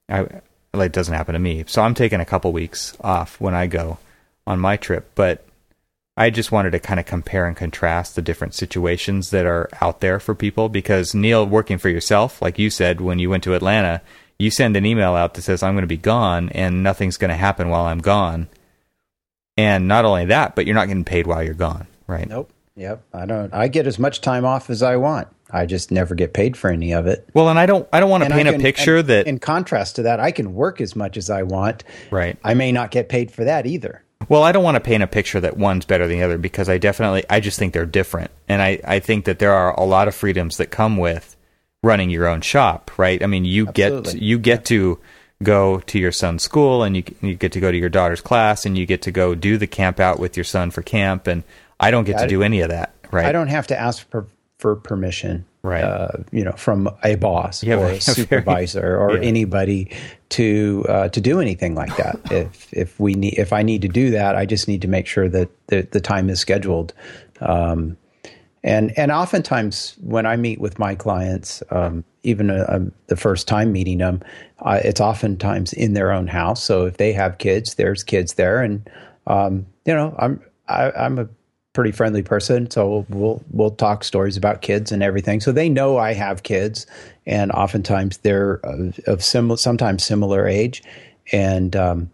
[0.09, 0.27] I
[0.73, 1.63] like it doesn't happen to me.
[1.67, 3.97] So I'm taking a couple weeks off when I go
[4.45, 5.45] on my trip, but
[6.17, 10.01] I just wanted to kind of compare and contrast the different situations that are out
[10.01, 13.53] there for people because Neil, working for yourself, like you said when you went to
[13.55, 14.01] Atlanta,
[14.37, 17.29] you send an email out that says I'm going to be gone and nothing's going
[17.29, 18.49] to happen while I'm gone.
[19.57, 22.27] And not only that, but you're not getting paid while you're gone, right?
[22.27, 22.51] Nope.
[22.75, 23.03] Yep.
[23.13, 23.53] I don't.
[23.53, 25.27] I get as much time off as I want.
[25.51, 27.27] I just never get paid for any of it.
[27.33, 29.39] Well, and I don't I don't want to And paint a picture and that in
[29.39, 31.83] contrast to that, I can work as much as I want.
[32.09, 32.37] right.
[32.43, 34.03] I may not get paid for that either.
[34.29, 36.69] Well, I don't want to paint a picture that one's better than the other because
[36.69, 38.31] I definitely I just think they're different.
[38.47, 41.35] And I I think that there are a lot of freedoms that come with
[41.83, 43.21] running your own shop, right?
[43.23, 44.99] I mean, you get you get to
[45.43, 48.65] go to your son's school and you you get to go to your daughter's class
[48.65, 51.43] and you get to go do the camp out with your son for camp and
[51.79, 53.25] I don't get to I- do any of that, right?
[53.25, 54.27] I don't have to ask for
[54.59, 55.83] for permission, Right.
[55.83, 59.21] Uh, you know, from a boss Yeah, or a supervisor or Yeah.
[59.21, 59.91] anybody
[60.29, 62.17] to uh, to do anything like that.
[62.31, 65.05] if if we need if I need to do that, I just need to make
[65.05, 66.93] sure that the, the time is scheduled.
[67.41, 67.97] Um,
[68.63, 73.47] and and oftentimes when I meet with my clients, um, even uh, um, the first
[73.47, 74.21] time meeting them,
[74.59, 76.63] uh, it's oftentimes in their own house.
[76.63, 78.87] So if they have kids, there's kids there, and
[79.27, 81.27] um, you know, I'm I, I'm a
[81.73, 85.39] pretty friendly person, so we'll we'll talk stories about kids and everything.
[85.39, 86.85] So they know I have kids,
[87.25, 90.83] and oftentimes they're of, of similar, sometimes similar age,
[91.31, 92.09] and um,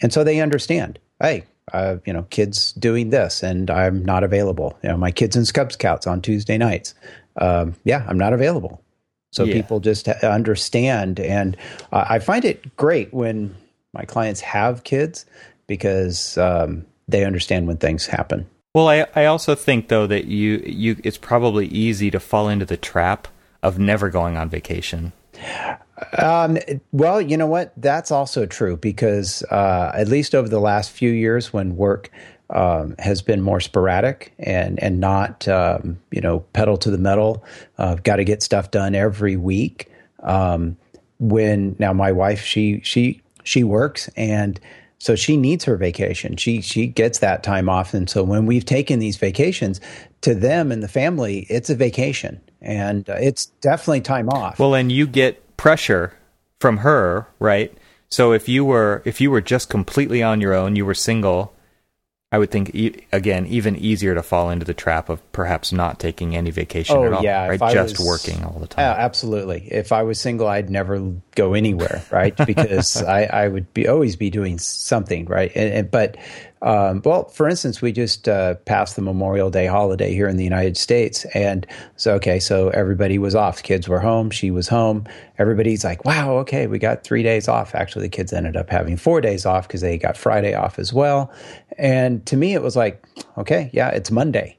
[0.00, 0.98] and so they understand.
[1.20, 4.78] Hey, uh, you know, kids doing this, and I'm not available.
[4.82, 6.94] You know, my kids in Cub Scouts on Tuesday nights.
[7.36, 8.82] Um, yeah, I'm not available.
[9.32, 9.52] So Yeah.
[9.54, 11.56] people just understand, and
[11.92, 13.54] uh, I find it great when
[13.92, 15.26] my clients have kids
[15.66, 18.48] because um, they understand when things happen.
[18.74, 22.64] Well, I I also think though that you you it's probably easy to fall into
[22.64, 23.26] the trap
[23.62, 25.12] of never going on vacation.
[26.16, 26.58] Um,
[26.92, 27.72] well, you know what?
[27.76, 32.10] That's also true because uh, at least over the last few years, when work
[32.48, 37.44] um, has been more sporadic and and not um, you know pedal to the metal,
[37.78, 39.90] uh, got to get stuff done every week.
[40.22, 40.76] Um,
[41.18, 44.60] when now my wife she she she works and
[45.00, 46.36] so she needs her vacation.
[46.36, 49.80] She she gets that time off, and so when we've taken these vacations
[50.20, 54.58] to them and the family, it's a vacation, and uh, it's definitely time off.
[54.58, 56.12] Well, and you get pressure
[56.60, 57.76] from her, right?
[58.10, 61.54] So if you were if you were just completely on your own, you were single,
[62.32, 65.98] I would think e- again even easier to fall into the trap of perhaps not
[65.98, 67.58] taking any vacation Oh, at all, yeah, right?
[67.72, 68.84] Just was- working all the time.
[68.84, 69.66] Yeah, absolutely.
[69.70, 71.00] If I was single, I'd never
[71.34, 72.36] go anywhere, right?
[72.46, 75.50] Because I, I would be always be doing something, right?
[75.56, 76.16] And, and, but
[76.62, 80.44] Um, well, for instance, we just uh, passed the Memorial Day holiday here in the
[80.44, 83.62] United States, and so okay, so everybody was off.
[83.62, 84.30] Kids were home.
[84.30, 85.06] She was home.
[85.38, 88.96] Everybody's like, "Wow, okay, we got three days off." Actually, the kids ended up having
[88.98, 91.32] four days off because they got Friday off as well.
[91.78, 93.02] And to me, it was like,
[93.38, 94.58] okay, yeah, it's Monday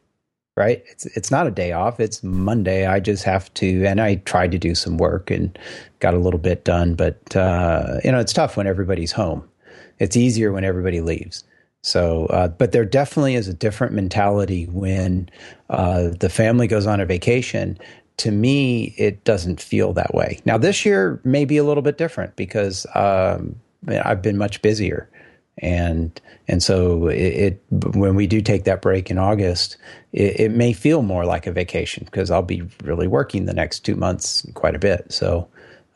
[0.57, 0.83] right?
[0.87, 1.99] It's it's not a day off.
[1.99, 2.85] It's Monday.
[2.85, 5.57] I just have to, and I tried to do some work and
[5.99, 6.93] got a little bit done.
[6.93, 9.47] But uh, you know, it's tough when everybody's home.
[9.99, 11.43] It's easier when everybody leaves.
[11.81, 15.29] So, uh, but there definitely is a different mentality when
[15.69, 17.77] uh, the family goes on a vacation.
[18.17, 20.39] To me, it doesn't feel that way.
[20.45, 23.55] Now, this year may be a little bit different because um,
[23.87, 25.09] I've been much busier
[25.57, 27.61] and and so it, it,
[27.95, 29.77] when we do take that break in August,
[30.11, 33.81] it, it may feel more like a vacation because I'll be really working the next
[33.81, 35.11] two months quite a bit.
[35.13, 35.47] So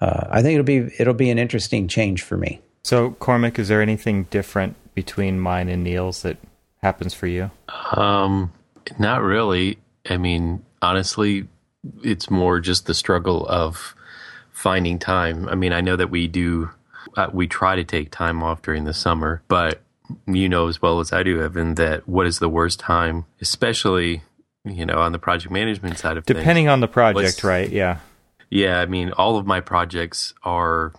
[0.02, 2.62] uh, I think it'll be it'll be an interesting change for me.
[2.84, 6.38] So Cormac, is there anything different between mine and Neil's that
[6.82, 7.52] happens for you?
[7.92, 8.52] Um,
[8.98, 9.78] not really.
[10.10, 11.48] I mean, honestly,
[12.04, 13.96] it's more just the struggle of
[14.52, 15.48] finding time.
[15.50, 16.72] I mean, I know that we do
[17.16, 19.82] uh, we try to take time off during the summer, but
[20.28, 24.22] you know as well as I do, Evan, that what is the worst time, especially
[24.64, 26.38] you know on the project management side of things.
[26.38, 27.70] depending things, on the project, right?
[27.70, 28.00] Yeah,
[28.50, 28.80] yeah.
[28.80, 30.94] I mean, all of my projects are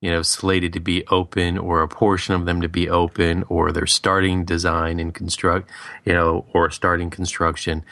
[0.00, 3.72] you know slated to be open, or a portion of them to be open, or
[3.72, 5.70] they're starting design and construct,
[6.04, 7.84] you know, or starting construction,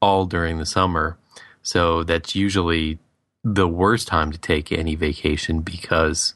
[0.00, 1.18] all during the summer.
[1.62, 2.98] So that's usually
[3.44, 6.34] the worst time to take any vacation because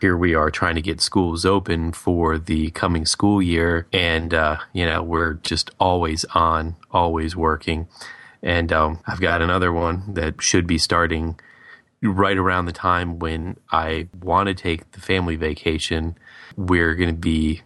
[0.00, 3.86] here we are trying to get schools open for the coming school year.
[3.92, 7.86] And, uh, you know, we're just always on, always working.
[8.42, 11.38] And um, I've got another one that should be starting
[12.02, 16.16] right around the time when I want to take the family vacation.
[16.56, 17.62] We're going to be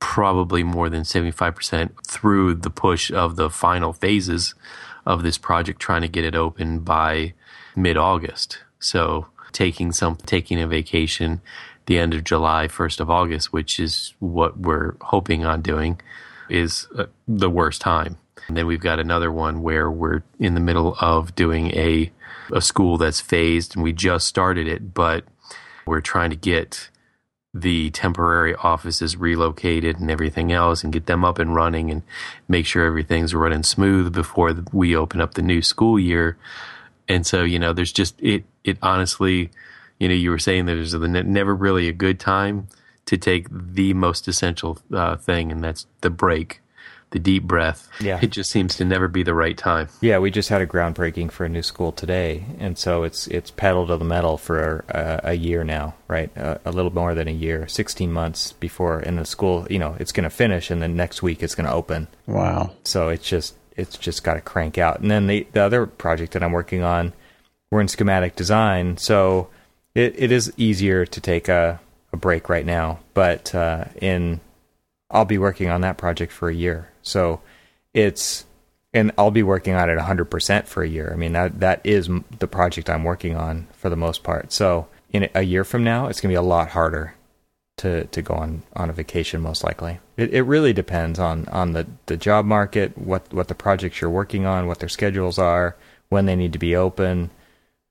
[0.00, 4.54] probably more than 75% through the push of the final phases
[5.04, 7.34] of this project, trying to get it open by
[7.74, 8.58] mid August.
[8.78, 11.40] So taking some taking a vacation
[11.88, 15.98] the end of July, 1st of August, which is what we're hoping on doing,
[16.50, 18.18] is uh, the worst time.
[18.48, 22.10] And then we've got another one where we're in the middle of doing a
[22.50, 25.24] a school that's phased and we just started it, but
[25.86, 26.88] we're trying to get
[27.54, 32.02] the temporary offices relocated and everything else and get them up and running and
[32.46, 36.36] make sure everything's running smooth before we open up the new school year.
[37.08, 39.50] And so, you know, there's just it it honestly,
[39.98, 42.68] you know, you were saying that there's never really a good time
[43.06, 46.60] to take the most essential uh, thing, and that's the break,
[47.10, 47.88] the deep breath.
[48.00, 48.18] Yeah.
[48.20, 49.88] It just seems to never be the right time.
[50.00, 53.50] Yeah, we just had a groundbreaking for a new school today, and so it's it's
[53.50, 56.30] pedal to the metal for a, a year now, right?
[56.36, 59.96] A, a, little more than a year, sixteen months before, and the school, you know,
[59.98, 62.08] it's going to finish, and then next week it's going to open.
[62.26, 62.72] Wow!
[62.84, 66.32] So it's just it's just got to crank out, and then the the other project
[66.32, 67.12] that I'm working on
[67.70, 69.48] we're in schematic design, so
[69.94, 71.80] it, it is easier to take a,
[72.12, 73.00] a break right now.
[73.14, 74.40] But uh, in
[75.10, 77.40] I'll be working on that project for a year, so
[77.94, 78.44] it's
[78.94, 81.10] and I'll be working on it 100% for a year.
[81.12, 84.52] I mean that that is the project I'm working on for the most part.
[84.52, 87.14] So in a year from now, it's going to be a lot harder
[87.78, 90.00] to to go on on a vacation most likely.
[90.16, 94.10] It it really depends on on the the job market, what what the projects you're
[94.10, 95.76] working on, what their schedules are,
[96.08, 97.30] when they need to be open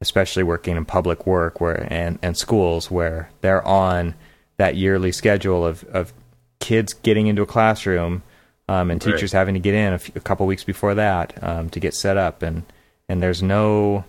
[0.01, 4.13] especially working in public work where and, and schools where they're on
[4.57, 6.13] that yearly schedule of, of
[6.59, 8.21] kids getting into a classroom
[8.67, 11.69] um, and teachers having to get in a, few, a couple weeks before that um,
[11.69, 12.63] to get set up and
[13.09, 14.03] and there's no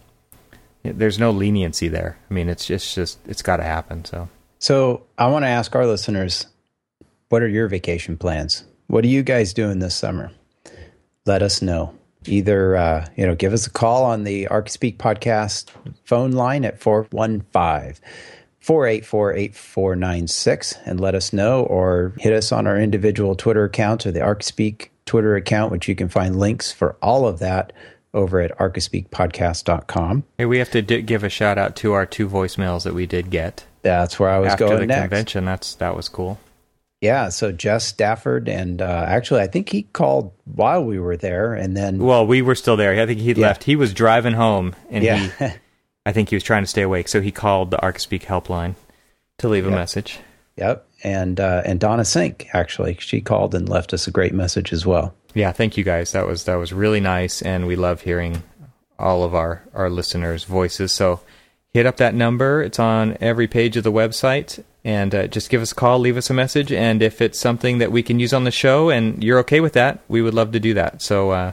[0.83, 2.19] there's no leniency there.
[2.31, 4.05] I mean, it's just just it's got to happen.
[4.05, 4.29] So
[4.59, 6.47] so I want to ask our listeners,
[7.29, 8.65] what are your vacation plans?
[8.89, 10.33] What are you guys doing this summer?
[11.27, 11.95] Let us know
[12.27, 15.71] either uh, you know give us a call on the ArchiSpeak podcast
[16.05, 17.95] phone line at 415
[18.61, 24.11] 484 8496 and let us know or hit us on our individual Twitter accounts or
[24.11, 27.73] the ArchiSpeak Twitter account, which you can find links for all of that
[28.15, 30.25] over at archispeakpodcast.com.
[30.37, 33.07] Hey, we have to d- give a shout out to our two voicemails that we
[33.07, 33.65] did get.
[33.83, 35.03] That's where I was after going the next.
[35.03, 35.45] convention.
[35.45, 36.39] That's that was cool.
[37.01, 41.55] Yeah, so Jess Stafford, and uh, actually, I think he called while we were there,
[41.55, 43.01] and then well, we were still there.
[43.01, 43.47] I think he yeah.
[43.47, 43.65] left.
[43.65, 45.17] He was driving home, and yeah.
[45.19, 45.55] he,
[46.09, 48.77] I think he was trying to stay awake, so he called the ArchiSpeak helpline
[49.37, 49.75] to leave yep.
[49.75, 50.19] a message.
[50.57, 54.73] Yep, and uh, and Donna Sink actually, she called and left us a great message
[54.73, 55.15] as well.
[55.35, 56.13] Yeah, thank you guys.
[56.13, 58.43] That was that was really nice, and we love hearing
[58.99, 60.93] all of our our listeners' voices.
[60.93, 61.21] So
[61.75, 62.63] hit up that number.
[62.63, 66.17] It's on every page of the website And uh, just give us a call, leave
[66.17, 69.23] us a message, and if it's something that we can use on the show and
[69.23, 71.03] you're okay with that, we would love to do that.
[71.03, 71.53] So uh,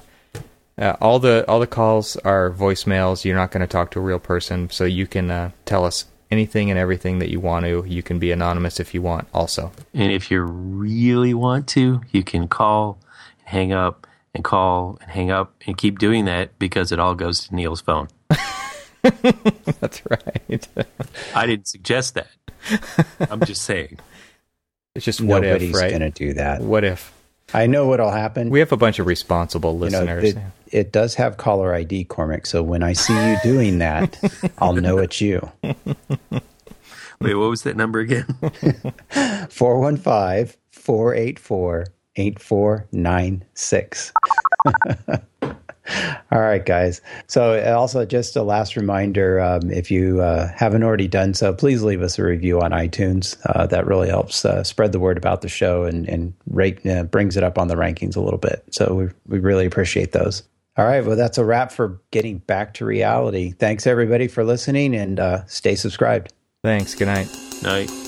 [0.77, 3.23] uh, all the all the calls are voicemails.
[3.25, 6.05] You're not going to talk to a real person, so you can uh, tell us
[6.31, 7.83] anything and everything that you want to.
[7.87, 9.71] You can be anonymous if you want, also.
[9.93, 12.99] And if you really want to, you can call,
[13.39, 17.15] and hang up, and call and hang up, and keep doing that because it all
[17.15, 18.07] goes to Neil's phone.
[19.79, 20.67] That's right.
[21.35, 22.27] I didn't suggest that.
[23.29, 23.99] I'm just saying.
[24.95, 25.89] it's just what Nobody's if, right?
[25.89, 26.61] going to do that.
[26.61, 27.13] What if?
[27.55, 28.49] I know what'll happen.
[28.49, 30.23] We have a bunch of responsible you know, listeners.
[30.33, 30.37] it,
[30.71, 32.45] it does have caller ID, Cormac.
[32.45, 34.19] So when I see you doing that,
[34.57, 35.49] I'll know it's you.
[37.21, 38.25] Wait, what was that number again?
[39.49, 41.85] 415 484
[42.17, 44.13] 8496.
[46.31, 47.01] All right, guys.
[47.27, 51.83] So, also, just a last reminder um, if you uh, haven't already done so, please
[51.83, 53.37] leave us a review on iTunes.
[53.45, 57.03] Uh, that really helps uh, spread the word about the show and, and rate, uh,
[57.03, 58.63] brings it up on the rankings a little bit.
[58.71, 60.43] So, we, we really appreciate those.
[60.77, 61.05] All right.
[61.05, 63.51] Well, that's a wrap for getting back to reality.
[63.51, 66.33] Thanks, everybody, for listening and uh, stay subscribed.
[66.63, 66.95] Thanks.
[66.95, 67.29] Good night.
[67.63, 68.04] Night.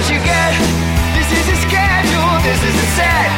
[0.00, 0.54] What you get.
[1.12, 2.32] This is a schedule.
[2.40, 3.28] This is a set.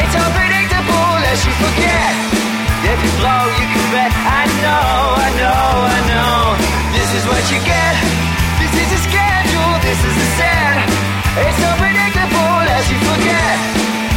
[0.00, 2.12] It's unpredictable as you forget.
[2.88, 4.08] If you blow, you can bet.
[4.08, 5.60] I know, I know,
[5.92, 6.40] I know.
[6.96, 7.94] This is what you get.
[8.64, 9.72] This is a schedule.
[9.84, 10.88] This is a set.
[11.36, 13.56] It's unpredictable as you forget.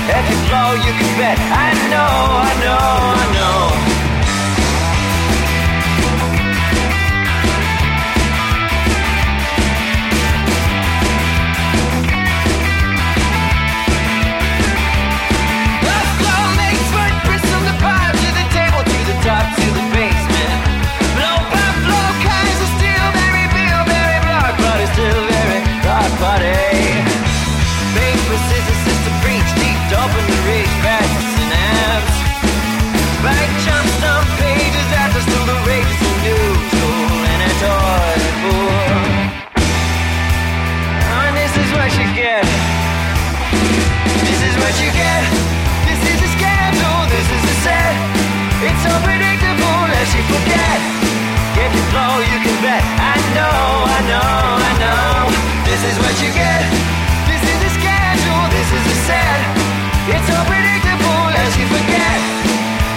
[0.08, 1.36] If you blow, you can bet.
[1.36, 2.16] I know,
[2.48, 2.80] I know,
[3.12, 3.93] I know.
[36.24, 36.40] You
[37.32, 38.84] and at all for
[41.16, 42.44] and this is what you get
[44.28, 45.24] this is what you get
[45.88, 46.76] this is the game
[47.08, 47.96] this is the set
[48.68, 50.84] it's a ridiculous escape
[51.56, 52.84] get it all you can bet.
[52.98, 54.63] I know, I know,
[60.16, 62.18] It's unpredictable as you forget.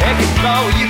[0.08, 0.85] If you blow, you